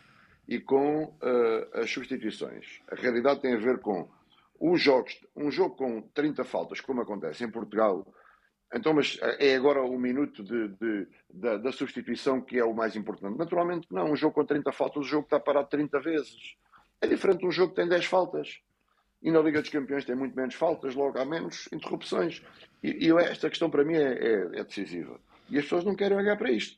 e 0.47 0.59
com 0.59 1.03
uh, 1.03 1.79
as 1.79 1.89
substituições. 1.91 2.81
A 2.89 2.95
realidade 2.95 3.41
tem 3.41 3.53
a 3.53 3.59
ver 3.59 3.79
com 3.79 4.07
os 4.59 4.81
jogos, 4.81 5.19
um 5.35 5.51
jogo 5.51 5.75
com 5.75 6.01
30 6.13 6.43
faltas, 6.43 6.79
como 6.79 7.01
acontece 7.01 7.43
em 7.43 7.51
Portugal, 7.51 8.05
então, 8.75 8.93
mas 8.93 9.17
eh, 9.21 9.51
é 9.51 9.55
agora 9.55 9.81
o 9.81 9.97
minuto 9.97 10.43
de, 10.43 10.67
de, 10.67 11.07
da 11.59 11.71
substituição 11.71 12.41
que 12.41 12.59
é 12.59 12.65
o 12.65 12.73
mais 12.73 12.95
importante. 12.95 13.37
Naturalmente 13.37 13.87
não, 13.89 14.11
um 14.11 14.15
jogo 14.15 14.35
com 14.35 14.45
30 14.45 14.71
faltas, 14.73 15.05
o 15.05 15.07
jogo 15.07 15.23
está 15.23 15.39
parado 15.39 15.69
30 15.69 15.99
vezes. 16.01 16.55
É 16.99 17.07
diferente 17.07 17.39
de 17.39 17.47
um 17.47 17.51
jogo 17.51 17.69
que 17.69 17.77
tem 17.77 17.87
10 17.87 18.05
faltas. 18.05 18.59
E 19.23 19.31
na 19.31 19.39
Liga 19.39 19.61
dos 19.61 19.69
Campeões 19.69 20.03
tem 20.03 20.15
muito 20.15 20.35
menos 20.35 20.55
faltas, 20.55 20.93
logo 20.93 21.17
há 21.17 21.25
menos 21.25 21.69
interrupções. 21.71 22.43
E, 22.83 23.07
e 23.07 23.11
esta 23.17 23.49
questão 23.49 23.69
para 23.69 23.85
mim 23.85 23.95
é, 23.95 24.13
é, 24.13 24.59
é, 24.59 24.63
decisiva. 24.63 25.19
E 25.49 25.57
as 25.57 25.63
pessoas 25.63 25.85
não 25.85 25.95
querem 25.95 26.17
olhar 26.17 26.37
para 26.37 26.51
isto. 26.51 26.77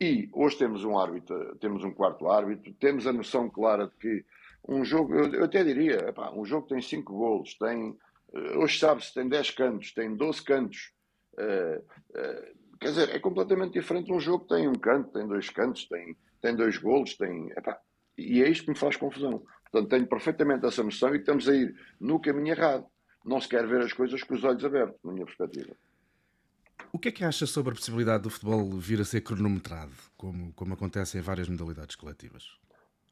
E 0.00 0.28
hoje 0.32 0.58
temos 0.58 0.82
um 0.84 0.98
árbitro, 0.98 1.56
temos 1.60 1.84
um 1.84 1.92
quarto 1.92 2.28
árbitro, 2.28 2.72
temos 2.74 3.06
a 3.06 3.12
noção 3.12 3.48
clara 3.48 3.86
de 3.86 3.94
que 3.96 4.24
um 4.68 4.84
jogo, 4.84 5.14
eu, 5.14 5.32
eu 5.32 5.44
até 5.44 5.62
diria, 5.62 6.08
epá, 6.08 6.30
um 6.32 6.44
jogo 6.44 6.66
tem 6.66 6.82
5 6.82 7.12
golos, 7.12 7.54
tem, 7.54 7.96
eh, 8.34 8.58
hoje 8.58 8.78
sabe-se, 8.78 9.14
tem 9.14 9.28
10 9.28 9.50
cantos, 9.52 9.92
tem 9.92 10.14
12 10.14 10.42
cantos. 10.42 10.92
Uh, 11.34 11.78
uh, 11.78 12.78
quer 12.80 12.88
dizer, 12.88 13.10
é 13.10 13.18
completamente 13.18 13.72
diferente 13.72 14.12
um 14.12 14.20
jogo 14.20 14.44
que 14.44 14.54
tem 14.54 14.68
um 14.68 14.74
canto, 14.74 15.12
tem 15.12 15.26
dois 15.26 15.48
cantos, 15.50 15.86
tem, 15.86 16.16
tem 16.40 16.56
dois 16.56 16.78
golos, 16.78 17.16
tem. 17.16 17.50
Epá, 17.50 17.78
e 18.16 18.42
é 18.42 18.48
isto 18.48 18.64
que 18.64 18.70
me 18.70 18.78
faz 18.78 18.96
confusão. 18.96 19.42
Portanto, 19.70 19.90
tenho 19.90 20.06
perfeitamente 20.06 20.66
essa 20.66 20.82
noção 20.82 21.14
e 21.14 21.18
estamos 21.18 21.48
a 21.48 21.54
ir 21.54 21.74
no 22.00 22.20
caminho 22.20 22.52
errado. 22.52 22.86
Não 23.24 23.40
se 23.40 23.48
quer 23.48 23.66
ver 23.66 23.82
as 23.82 23.92
coisas 23.92 24.22
com 24.22 24.34
os 24.34 24.44
olhos 24.44 24.64
abertos, 24.64 24.98
na 25.04 25.12
minha 25.12 25.26
perspectiva. 25.26 25.74
O 26.92 26.98
que 26.98 27.08
é 27.08 27.12
que 27.12 27.24
acha 27.24 27.46
sobre 27.46 27.72
a 27.72 27.76
possibilidade 27.76 28.22
do 28.24 28.30
futebol 28.30 28.68
vir 28.78 29.00
a 29.00 29.04
ser 29.04 29.20
cronometrado, 29.20 29.92
como, 30.16 30.52
como 30.54 30.74
acontece 30.74 31.18
em 31.18 31.20
várias 31.20 31.48
modalidades 31.48 31.94
coletivas? 31.94 32.58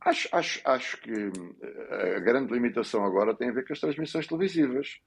Acho, 0.00 0.28
acho, 0.33 0.61
acho 0.64 1.00
que 1.00 1.12
eh, 1.12 2.16
a 2.16 2.20
grande 2.20 2.52
limitação 2.52 3.04
agora 3.04 3.35
tem 3.35 3.50
a 3.50 3.52
ver 3.52 3.66
com 3.66 3.72
as 3.72 3.81
transmissões 3.81 4.26
televisivas 4.26 4.98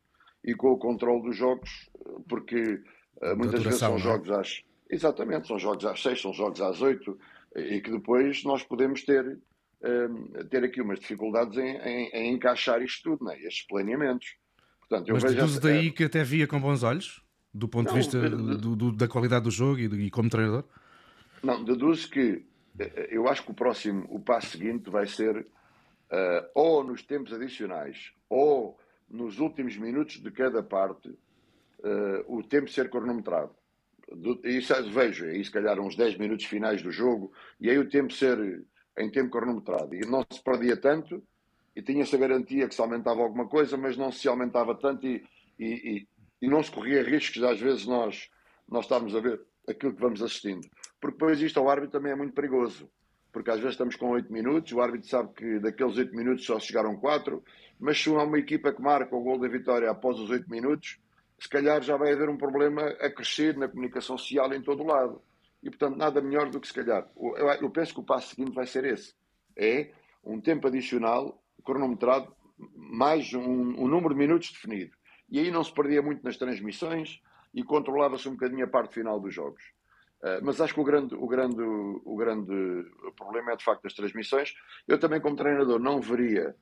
e 0.43 0.53
com 0.53 0.71
o 0.71 0.77
controle 0.77 1.23
dos 1.23 1.35
jogos, 1.35 1.89
porque 2.27 2.81
uh, 3.21 3.35
muitas 3.35 3.63
vezes 3.63 3.79
são 3.79 3.95
é? 3.95 3.99
jogos 3.99 4.31
às. 4.31 4.63
Exatamente, 4.89 5.47
são 5.47 5.57
jogos 5.57 5.85
às 5.85 6.01
6, 6.01 6.21
são 6.21 6.33
jogos 6.33 6.59
às 6.59 6.81
8, 6.81 7.17
e 7.55 7.79
que 7.79 7.89
depois 7.91 8.43
nós 8.43 8.61
podemos 8.63 9.03
ter, 9.03 9.25
uh, 9.25 10.45
ter 10.49 10.63
aqui 10.63 10.81
umas 10.81 10.99
dificuldades 10.99 11.57
em, 11.57 11.77
em, 11.77 12.09
em, 12.09 12.33
encaixar 12.33 12.81
isto 12.81 13.11
tudo, 13.11 13.25
né? 13.25 13.39
estes 13.39 13.65
planeamentos. 13.65 14.35
Portanto, 14.79 15.07
eu 15.07 15.13
Mas 15.13 15.23
vejo 15.23 15.35
deduzo 15.35 15.61
daí 15.61 15.91
que 15.91 16.03
até 16.03 16.23
via 16.23 16.45
com 16.45 16.59
bons 16.59 16.83
olhos, 16.83 17.23
do 17.53 17.67
ponto 17.67 17.87
não, 17.87 17.93
de 17.93 17.99
vista 17.99 18.29
de, 18.29 18.57
do, 18.57 18.75
do, 18.75 18.91
da 18.91 19.07
qualidade 19.07 19.45
do 19.45 19.51
jogo 19.51 19.79
e, 19.79 20.07
e 20.07 20.11
como 20.11 20.29
treinador? 20.29 20.65
Não, 21.41 21.63
deduzo 21.63 22.09
que 22.09 22.45
eh, 22.79 23.09
eu 23.11 23.27
acho 23.27 23.43
que 23.43 23.51
o 23.51 23.53
próximo, 23.53 24.05
o 24.09 24.19
passo 24.19 24.57
seguinte 24.57 24.89
vai 24.89 25.05
ser 25.05 25.37
uh, 25.37 26.49
ou 26.53 26.83
nos 26.83 27.01
tempos 27.01 27.33
adicionais 27.33 28.11
ou 28.29 28.77
nos 29.09 29.39
últimos 29.39 29.77
minutos 29.77 30.21
de 30.21 30.31
cada 30.31 30.63
parte 30.63 31.13
uh, 31.83 32.37
o 32.37 32.43
tempo 32.43 32.69
ser 32.69 32.89
cronometrado. 32.89 33.55
Isso 34.43 34.73
vejo, 34.91 35.25
aí 35.25 35.43
se 35.43 35.51
calhar 35.51 35.79
uns 35.79 35.95
10 35.95 36.17
minutos 36.17 36.45
finais 36.45 36.81
do 36.81 36.91
jogo 36.91 37.31
e 37.59 37.69
aí 37.69 37.77
o 37.77 37.89
tempo 37.89 38.11
ser 38.11 38.65
em 38.97 39.09
tempo 39.09 39.29
cronometrado. 39.29 39.95
E 39.95 40.01
não 40.01 40.25
se 40.29 40.43
perdia 40.43 40.75
tanto 40.75 41.23
e 41.75 41.81
tinha-se 41.81 42.15
a 42.15 42.19
garantia 42.19 42.67
que 42.67 42.75
se 42.75 42.81
aumentava 42.81 43.21
alguma 43.21 43.47
coisa, 43.47 43.77
mas 43.77 43.95
não 43.95 44.11
se 44.11 44.27
aumentava 44.27 44.75
tanto 44.75 45.07
e, 45.07 45.23
e, 45.57 45.65
e, 45.65 46.07
e 46.41 46.47
não 46.47 46.61
se 46.61 46.71
corria 46.71 47.03
riscos, 47.03 47.41
às 47.43 47.59
vezes 47.59 47.85
nós, 47.85 48.29
nós 48.67 48.85
estamos 48.85 49.15
a 49.15 49.21
ver 49.21 49.41
aquilo 49.67 49.93
que 49.93 50.01
vamos 50.01 50.21
assistindo. 50.21 50.67
Porque 50.99 51.17
depois 51.17 51.41
isto 51.41 51.59
ao 51.59 51.69
árbitro 51.69 51.97
também 51.97 52.11
é 52.11 52.15
muito 52.15 52.33
perigoso. 52.33 52.89
Porque 53.31 53.49
às 53.49 53.59
vezes 53.59 53.73
estamos 53.73 53.95
com 53.95 54.09
8 54.09 54.31
minutos, 54.31 54.73
o 54.73 54.81
árbitro 54.81 55.07
sabe 55.07 55.33
que 55.33 55.59
daqueles 55.59 55.97
8 55.97 56.13
minutos 56.13 56.45
só 56.45 56.59
chegaram 56.59 56.97
4, 56.97 57.41
mas 57.79 57.97
se 57.97 58.09
há 58.09 58.23
uma 58.23 58.37
equipa 58.37 58.73
que 58.73 58.81
marca 58.81 59.15
o 59.15 59.23
gol 59.23 59.39
da 59.39 59.47
vitória 59.47 59.89
após 59.89 60.19
os 60.19 60.29
8 60.29 60.49
minutos, 60.49 60.99
se 61.41 61.49
calhar 61.49 61.81
já 61.81 61.97
vai 61.97 62.13
haver 62.13 62.29
um 62.29 62.37
problema 62.37 62.83
a 62.83 63.09
crescer 63.09 63.57
na 63.57 63.67
comunicação 63.67 64.15
social 64.15 64.53
em 64.53 64.61
todo 64.61 64.83
o 64.83 64.85
lado. 64.85 65.19
E 65.63 65.69
portanto, 65.71 65.97
nada 65.97 66.21
melhor 66.21 66.51
do 66.51 66.59
que 66.59 66.67
se 66.67 66.73
calhar. 66.73 67.09
Eu 67.59 67.69
penso 67.71 67.95
que 67.95 67.99
o 67.99 68.03
passo 68.03 68.29
seguinte 68.29 68.53
vai 68.53 68.67
ser 68.67 68.85
esse: 68.85 69.15
é 69.57 69.91
um 70.23 70.39
tempo 70.39 70.67
adicional, 70.67 71.43
cronometrado, 71.65 72.31
mais 72.75 73.33
um, 73.33 73.41
um 73.41 73.87
número 73.87 74.13
de 74.13 74.19
minutos 74.19 74.51
definido. 74.51 74.91
E 75.29 75.39
aí 75.39 75.49
não 75.49 75.63
se 75.63 75.73
perdia 75.73 76.01
muito 76.01 76.23
nas 76.23 76.37
transmissões 76.37 77.19
e 77.55 77.63
controlava-se 77.63 78.29
um 78.29 78.33
bocadinho 78.33 78.65
a 78.65 78.69
parte 78.69 78.93
final 78.93 79.19
dos 79.19 79.33
jogos. 79.33 79.63
Uh, 80.21 80.43
mas 80.43 80.61
acho 80.61 80.75
que 80.75 80.79
o 80.79 80.83
grande, 80.83 81.15
o, 81.15 81.25
grande, 81.25 81.63
o 81.63 82.15
grande 82.15 82.85
problema 83.17 83.53
é 83.53 83.55
de 83.55 83.63
facto 83.63 83.87
as 83.87 83.93
transmissões. 83.95 84.53
Eu 84.87 84.99
também, 84.99 85.19
como 85.19 85.35
treinador, 85.35 85.79
não 85.79 85.99
veria, 85.99 86.55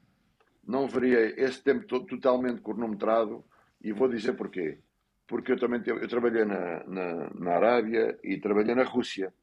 não 0.65 0.87
veria 0.87 1.19
esse 1.41 1.61
tempo 1.61 1.85
totalmente 1.85 2.61
cronometrado 2.61 3.43
e 3.81 3.91
vou 3.91 4.07
dizer 4.07 4.33
porquê. 4.33 4.79
Porque 5.27 5.51
eu 5.51 5.59
também 5.59 5.81
eu 5.85 6.07
trabalhei 6.07 6.43
na, 6.43 6.83
na, 6.85 7.29
na 7.33 7.51
Arábia 7.51 8.17
e 8.23 8.37
trabalhei 8.39 8.73
na 8.73 8.83
Rússia. 8.83 9.33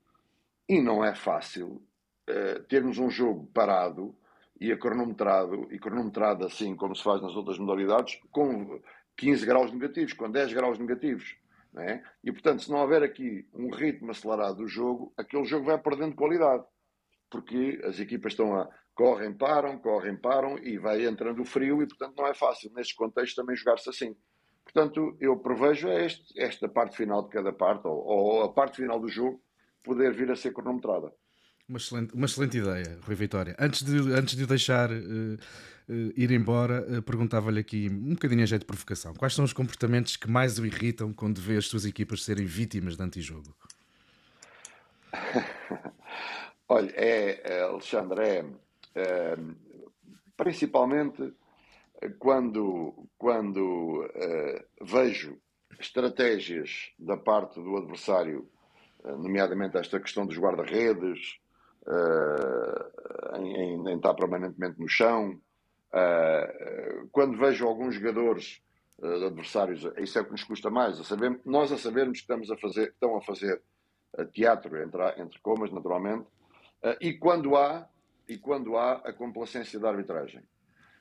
E 0.69 0.81
não 0.81 1.05
é 1.05 1.15
fácil 1.15 1.81
uh, 2.29 2.63
termos 2.69 2.99
um 2.99 3.09
jogo 3.09 3.47
parado 3.55 4.15
e 4.61 4.75
cronometrado, 4.77 5.69
e 5.71 5.79
cronometrado 5.79 6.45
assim 6.45 6.75
como 6.75 6.97
se 6.97 7.03
faz 7.03 7.23
nas 7.23 7.37
outras 7.37 7.59
modalidades, 7.59 8.21
com 8.31 8.81
15 9.17 9.47
graus 9.47 9.73
negativos, 9.73 10.13
com 10.13 10.31
10 10.31 10.53
graus 10.53 10.79
negativos. 10.79 11.37
É? 11.79 12.03
E, 12.25 12.33
portanto, 12.33 12.63
se 12.63 12.71
não 12.71 12.79
houver 12.79 13.03
aqui 13.03 13.47
um 13.53 13.69
ritmo 13.69 14.11
acelerado 14.11 14.57
do 14.57 14.67
jogo, 14.67 15.13
aquele 15.15 15.45
jogo 15.45 15.67
vai 15.67 15.79
perdendo 15.79 16.17
qualidade. 16.17 16.65
Porque 17.31 17.81
as 17.85 18.01
equipas 18.01 18.33
estão 18.33 18.57
a. 18.57 18.69
correm, 18.97 19.33
param, 19.33 19.79
correm, 19.79 20.17
param 20.17 20.59
e 20.59 20.79
vai 20.79 21.07
entrando 21.07 21.43
o 21.43 21.45
frio 21.45 21.83
e, 21.83 21.87
portanto, 21.87 22.15
não 22.17 22.27
é 22.27 22.35
fácil, 22.35 22.73
neste 22.75 22.97
contexto, 22.97 23.37
também 23.37 23.55
jogar-se 23.55 23.89
assim. 23.91 24.17
Portanto, 24.65 25.17
eu 25.21 25.37
prevejo 25.37 25.89
este, 25.89 26.41
esta 26.41 26.69
parte 26.69 26.97
final 26.97 27.23
de 27.23 27.29
cada 27.29 27.53
parte, 27.53 27.87
ou, 27.87 28.03
ou 28.05 28.43
a 28.43 28.53
parte 28.53 28.79
final 28.79 28.99
do 28.99 29.09
jogo, 29.09 29.41
poder 29.85 30.13
vir 30.13 30.31
a 30.33 30.35
ser 30.35 30.53
cronometrada. 30.53 31.13
Uma 31.69 31.79
excelente, 31.79 32.15
uma 32.15 32.27
excelente 32.27 32.59
ideia, 32.59 32.99
Rui 33.03 33.15
Vitória. 33.15 33.55
Antes 33.59 33.83
de, 33.83 34.13
antes 34.13 34.35
de 34.35 34.45
o 34.45 34.47
deixar 34.47 34.91
uh, 34.91 34.95
uh, 34.95 36.13
ir 36.17 36.31
embora, 36.31 36.87
uh, 36.89 37.03
perguntava-lhe 37.03 37.61
aqui 37.61 37.89
um 37.91 38.15
bocadinho 38.15 38.43
a 38.43 38.47
jeito 38.47 38.63
de 38.63 38.67
provocação. 38.67 39.15
Quais 39.15 39.35
são 39.35 39.45
os 39.45 39.53
comportamentos 39.53 40.17
que 40.17 40.29
mais 40.31 40.59
o 40.59 40.65
irritam 40.67 41.13
quando 41.13 41.41
vê 41.41 41.57
as 41.57 41.67
suas 41.67 41.85
equipas 41.85 42.25
serem 42.25 42.47
vítimas 42.47 42.97
de 42.97 43.03
antijogo? 43.03 43.55
Olha, 46.69 46.93
é, 46.97 47.41
é, 47.45 47.63
Alexandre, 47.63 48.21
é, 48.21 48.39
é 48.39 48.45
principalmente 50.37 51.35
quando, 52.19 53.09
quando 53.19 54.09
vejo 54.81 55.39
estratégias 55.79 56.93
da 56.99 57.17
parte 57.17 57.61
do 57.61 57.77
adversário, 57.77 58.49
nomeadamente 59.05 59.77
esta 59.77 60.01
questão 60.01 60.27
dos 60.27 60.39
guarda-redes, 60.39 61.39
uh, 61.87 63.37
em, 63.37 63.89
em, 63.89 63.97
estar 63.97 64.15
permanentemente 64.15 64.81
no 64.81 64.89
chão. 64.89 65.41
Uh, 65.93 67.09
quando 67.13 67.39
vejo 67.39 67.67
alguns 67.67 67.95
jogadores 67.95 68.61
uh, 68.99 69.27
adversários, 69.27 69.89
isso 69.99 70.19
é 70.19 70.23
o 70.23 70.25
que 70.25 70.33
nos 70.33 70.45
custa 70.45 70.71
mais. 70.71 70.99
A 71.01 71.05
saber, 71.05 71.41
nós 71.45 71.73
a 71.73 71.79
sabermos 71.79 72.19
que 72.19 72.25
estamos 72.25 72.51
a 72.51 72.57
fazer, 72.57 72.89
estão 72.89 73.17
a 73.17 73.23
fazer 73.23 73.63
teatro, 74.33 74.83
entre, 74.83 75.21
entre 75.21 75.39
comas, 75.41 75.71
naturalmente, 75.71 76.27
e 77.03 77.13
quando 77.13 77.55
há 77.55 77.87
e 78.29 78.39
quando 78.39 78.77
há 78.77 78.95
a 78.95 79.13
complacência 79.13 79.79
da 79.79 79.89
arbitragem. 79.89 80.43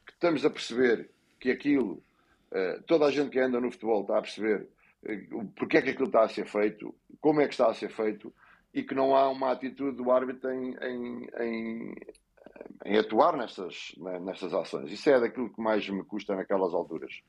Que 0.06 0.14
estamos 0.14 0.46
a 0.46 0.50
perceber 0.50 1.10
que 1.40 1.50
aquilo, 1.52 2.04
toda 2.86 3.06
a 3.06 3.12
gente 3.12 3.32
que 3.32 3.40
anda 3.40 3.60
no 3.60 3.72
futebol 3.72 4.02
está 4.02 4.18
a 4.18 4.22
perceber 4.22 4.68
porque 5.56 5.78
é 5.78 5.82
que 5.82 5.90
aquilo 5.92 6.08
está 6.08 6.24
a 6.24 6.30
ser 6.30 6.48
feito, 6.48 6.94
como 7.22 7.42
é 7.42 7.48
que 7.48 7.54
está 7.54 7.70
a 7.70 7.74
ser 7.74 7.90
feito, 7.90 8.34
e 8.74 8.84
que 8.84 8.96
não 8.96 9.16
há 9.16 9.30
uma 9.30 9.52
atitude 9.52 9.96
do 9.96 10.12
árbitro 10.12 10.52
em, 10.52 10.76
em, 10.82 11.30
em, 11.40 11.96
em 12.86 12.98
atuar 12.98 13.38
nestas, 13.38 13.94
nestas 14.22 14.54
ações. 14.54 14.92
Isso 14.92 15.10
é 15.10 15.20
daquilo 15.20 15.54
que 15.54 15.62
mais 15.62 15.88
me 15.88 16.04
custa 16.04 16.36
naquelas 16.36 16.74
alturas. 16.74 17.22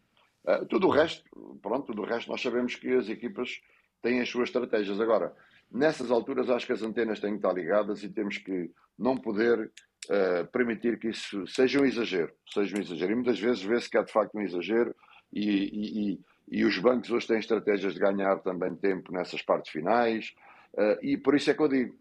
Uh, 0.44 0.64
tudo 0.66 0.88
o 0.88 0.90
resto, 0.90 1.24
pronto, 1.60 1.86
tudo 1.86 2.02
o 2.02 2.04
resto 2.04 2.30
nós 2.30 2.40
sabemos 2.40 2.74
que 2.74 2.92
as 2.94 3.08
equipas 3.08 3.60
têm 4.00 4.20
as 4.20 4.28
suas 4.28 4.48
estratégias. 4.48 5.00
Agora, 5.00 5.36
nessas 5.76 6.10
alturas 6.10 6.48
acho 6.48 6.66
que 6.66 6.72
as 6.72 6.82
antenas 6.82 7.20
têm 7.20 7.32
que 7.32 7.36
estar 7.36 7.52
ligadas 7.52 8.02
e 8.02 8.08
temos 8.08 8.38
que 8.38 8.70
não 8.98 9.16
poder 9.16 9.70
uh, 10.06 10.46
permitir 10.50 10.98
que 10.98 11.08
isso 11.08 11.46
seja 11.46 11.80
um 11.80 11.84
exagero. 11.84 12.32
Seja 12.52 12.76
um 12.76 12.80
exagero. 12.80 13.12
E 13.12 13.14
muitas 13.14 13.38
vezes 13.38 13.62
vê-se 13.62 13.90
que 13.90 13.98
é 13.98 14.02
de 14.02 14.12
facto 14.12 14.34
um 14.34 14.42
exagero 14.42 14.94
e, 15.32 16.14
e, 16.14 16.20
e, 16.48 16.64
os 16.64 16.78
bancos 16.78 17.10
hoje 17.10 17.26
têm 17.26 17.38
estratégias 17.38 17.94
de 17.94 18.00
ganhar 18.00 18.38
também 18.38 18.74
tempo 18.74 19.12
nessas 19.12 19.42
partes 19.42 19.70
finais. 19.70 20.34
Uh, 20.72 20.98
e 21.02 21.16
por 21.16 21.34
isso 21.34 21.50
é 21.50 21.54
que 21.54 21.62
eu 21.62 21.68
digo, 21.68 21.94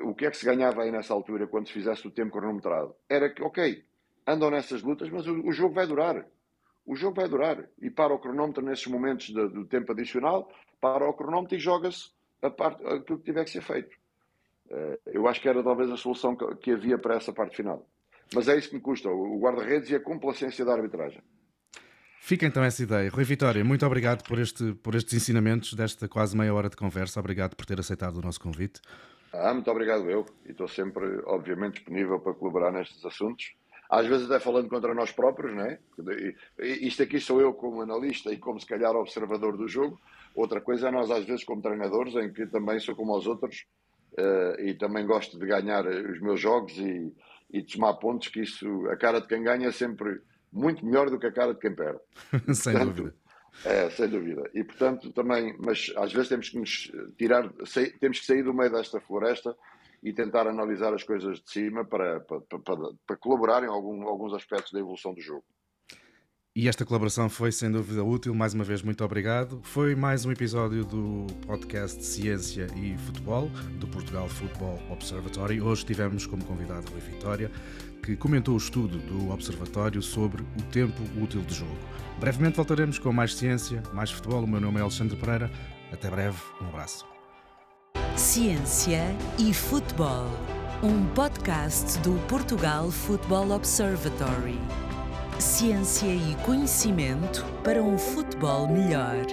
o 0.00 0.14
que 0.14 0.26
é 0.26 0.30
que 0.30 0.36
se 0.36 0.46
ganhava 0.46 0.82
aí 0.82 0.90
nessa 0.90 1.12
altura 1.12 1.46
quando 1.46 1.66
se 1.66 1.72
fizesse 1.74 2.06
o 2.06 2.10
tempo 2.10 2.32
cronometrado? 2.32 2.94
Era 3.08 3.28
que, 3.28 3.42
ok, 3.42 3.84
andam 4.26 4.50
nessas 4.50 4.82
lutas, 4.82 5.10
mas 5.10 5.26
o, 5.26 5.46
o 5.46 5.52
jogo 5.52 5.74
vai 5.74 5.86
durar. 5.86 6.26
O 6.86 6.96
jogo 6.96 7.16
vai 7.16 7.28
durar. 7.28 7.68
E 7.80 7.90
para 7.90 8.14
o 8.14 8.18
cronómetro 8.18 8.64
nesses 8.64 8.86
momentos 8.86 9.30
do 9.30 9.64
tempo 9.66 9.92
adicional, 9.92 10.50
para 10.80 11.08
o 11.08 11.14
cronómetro 11.14 11.56
e 11.56 11.60
joga-se 11.60 12.10
a 12.46 12.50
parte, 12.50 12.84
aquilo 12.86 13.18
que 13.18 13.24
tiver 13.24 13.44
que 13.44 13.50
ser 13.50 13.62
feito. 13.62 13.94
Uh, 14.70 14.98
eu 15.06 15.26
acho 15.28 15.40
que 15.40 15.48
era 15.48 15.62
talvez 15.62 15.90
a 15.90 15.96
solução 15.96 16.36
que, 16.36 16.54
que 16.56 16.70
havia 16.72 16.98
para 16.98 17.16
essa 17.16 17.32
parte 17.32 17.56
final. 17.56 17.86
Mas 18.34 18.48
é 18.48 18.56
isso 18.56 18.68
que 18.68 18.76
me 18.76 18.80
custa, 18.80 19.08
o 19.08 19.38
guarda-redes 19.38 19.90
e 19.90 19.94
a 19.94 20.00
complacência 20.00 20.64
da 20.64 20.72
arbitragem. 20.72 21.22
Fica 22.20 22.46
então 22.46 22.64
essa 22.64 22.82
ideia. 22.82 23.10
Rui 23.10 23.24
Vitória, 23.24 23.62
muito 23.62 23.84
obrigado 23.84 24.26
por, 24.26 24.38
este, 24.38 24.72
por 24.74 24.94
estes 24.94 25.12
ensinamentos 25.12 25.74
desta 25.74 26.08
quase 26.08 26.34
meia 26.34 26.54
hora 26.54 26.70
de 26.70 26.76
conversa. 26.76 27.20
Obrigado 27.20 27.54
por 27.54 27.66
ter 27.66 27.78
aceitado 27.78 28.16
o 28.16 28.22
nosso 28.22 28.40
convite. 28.40 28.80
Ah, 29.30 29.52
muito 29.52 29.70
obrigado 29.70 30.08
eu. 30.08 30.24
E 30.46 30.52
estou 30.52 30.66
sempre, 30.66 31.04
obviamente, 31.26 31.74
disponível 31.74 32.18
para 32.18 32.32
colaborar 32.32 32.72
nestes 32.72 33.04
assuntos. 33.04 33.52
Às 33.90 34.06
vezes 34.06 34.30
até 34.30 34.40
falando 34.40 34.68
contra 34.68 34.94
nós 34.94 35.12
próprios, 35.12 35.54
não 35.54 35.64
é? 35.64 35.78
Isto 36.58 37.02
aqui 37.02 37.20
sou 37.20 37.40
eu 37.40 37.52
como 37.52 37.82
analista 37.82 38.32
e 38.32 38.38
como 38.38 38.58
se 38.58 38.66
calhar 38.66 38.96
observador 38.96 39.56
do 39.58 39.68
jogo. 39.68 40.00
Outra 40.34 40.60
coisa 40.60 40.88
é 40.88 40.90
nós 40.90 41.10
às 41.10 41.24
vezes 41.24 41.44
como 41.44 41.62
treinadores, 41.62 42.14
em 42.16 42.32
que 42.32 42.46
também 42.46 42.80
sou 42.80 42.96
como 42.96 43.16
os 43.16 43.26
outros, 43.26 43.66
uh, 44.18 44.60
e 44.60 44.74
também 44.74 45.06
gosto 45.06 45.38
de 45.38 45.46
ganhar 45.46 45.86
os 45.86 46.20
meus 46.20 46.40
jogos 46.40 46.76
e, 46.76 47.12
e 47.50 47.62
de 47.62 47.74
tomar 47.74 47.94
pontos, 47.94 48.28
que 48.28 48.40
isso, 48.40 48.86
a 48.88 48.96
cara 48.96 49.20
de 49.20 49.28
quem 49.28 49.42
ganha 49.42 49.68
é 49.68 49.72
sempre 49.72 50.20
muito 50.52 50.84
melhor 50.84 51.10
do 51.10 51.18
que 51.18 51.26
a 51.26 51.32
cara 51.32 51.54
de 51.54 51.60
quem 51.60 51.74
perde. 51.74 52.00
sem 52.54 52.72
portanto, 52.72 52.96
dúvida. 52.96 53.16
É, 53.64 53.90
sem 53.90 54.08
dúvida. 54.08 54.50
E 54.52 54.64
portanto 54.64 55.12
também, 55.12 55.56
mas 55.58 55.92
às 55.96 56.12
vezes 56.12 56.28
temos 56.28 56.48
que 56.48 56.58
nos 56.58 56.92
tirar, 57.16 57.48
temos 58.00 58.20
que 58.20 58.26
sair 58.26 58.42
do 58.42 58.52
meio 58.52 58.72
desta 58.72 59.00
floresta 59.00 59.54
e 60.02 60.12
tentar 60.12 60.46
analisar 60.46 60.92
as 60.92 61.02
coisas 61.02 61.40
de 61.40 61.50
cima 61.50 61.84
para, 61.84 62.20
para, 62.20 62.40
para, 62.40 62.90
para 63.06 63.16
colaborar 63.16 63.62
em 63.62 63.68
algum, 63.68 64.06
alguns 64.06 64.34
aspectos 64.34 64.72
da 64.72 64.80
evolução 64.80 65.14
do 65.14 65.20
jogo. 65.20 65.44
E 66.56 66.68
esta 66.68 66.84
colaboração 66.84 67.28
foi 67.28 67.50
sem 67.50 67.68
dúvida 67.68 68.04
útil. 68.04 68.32
Mais 68.32 68.54
uma 68.54 68.62
vez, 68.62 68.80
muito 68.80 69.04
obrigado. 69.04 69.58
Foi 69.64 69.96
mais 69.96 70.24
um 70.24 70.30
episódio 70.30 70.84
do 70.84 71.26
podcast 71.44 72.04
Ciência 72.04 72.68
e 72.76 72.96
Futebol, 72.96 73.50
do 73.80 73.88
Portugal 73.88 74.28
Football 74.28 74.80
Observatory. 74.88 75.60
Hoje 75.60 75.84
tivemos 75.84 76.28
como 76.28 76.44
convidado 76.44 76.88
Rui 76.92 77.00
Vitória, 77.00 77.50
que 78.04 78.14
comentou 78.14 78.54
o 78.54 78.58
estudo 78.58 78.98
do 78.98 79.32
Observatório 79.32 80.00
sobre 80.00 80.42
o 80.42 80.62
tempo 80.70 81.02
útil 81.20 81.42
de 81.42 81.56
jogo. 81.56 81.76
Brevemente 82.20 82.54
voltaremos 82.54 83.00
com 83.00 83.12
mais 83.12 83.34
ciência, 83.34 83.82
mais 83.92 84.12
futebol. 84.12 84.44
O 84.44 84.46
meu 84.46 84.60
nome 84.60 84.78
é 84.78 84.82
Alexandre 84.82 85.16
Pereira. 85.16 85.50
Até 85.92 86.08
breve. 86.08 86.38
Um 86.62 86.68
abraço. 86.68 87.04
Ciência 88.14 89.02
e 89.40 89.52
Futebol, 89.52 90.30
um 90.84 91.04
podcast 91.14 91.98
do 91.98 92.14
Portugal 92.28 92.92
Football 92.92 93.50
Observatory. 93.50 94.60
Ciência 95.38 96.06
e 96.06 96.36
conhecimento 96.44 97.44
para 97.64 97.82
um 97.82 97.98
futebol 97.98 98.68
melhor. 98.68 99.26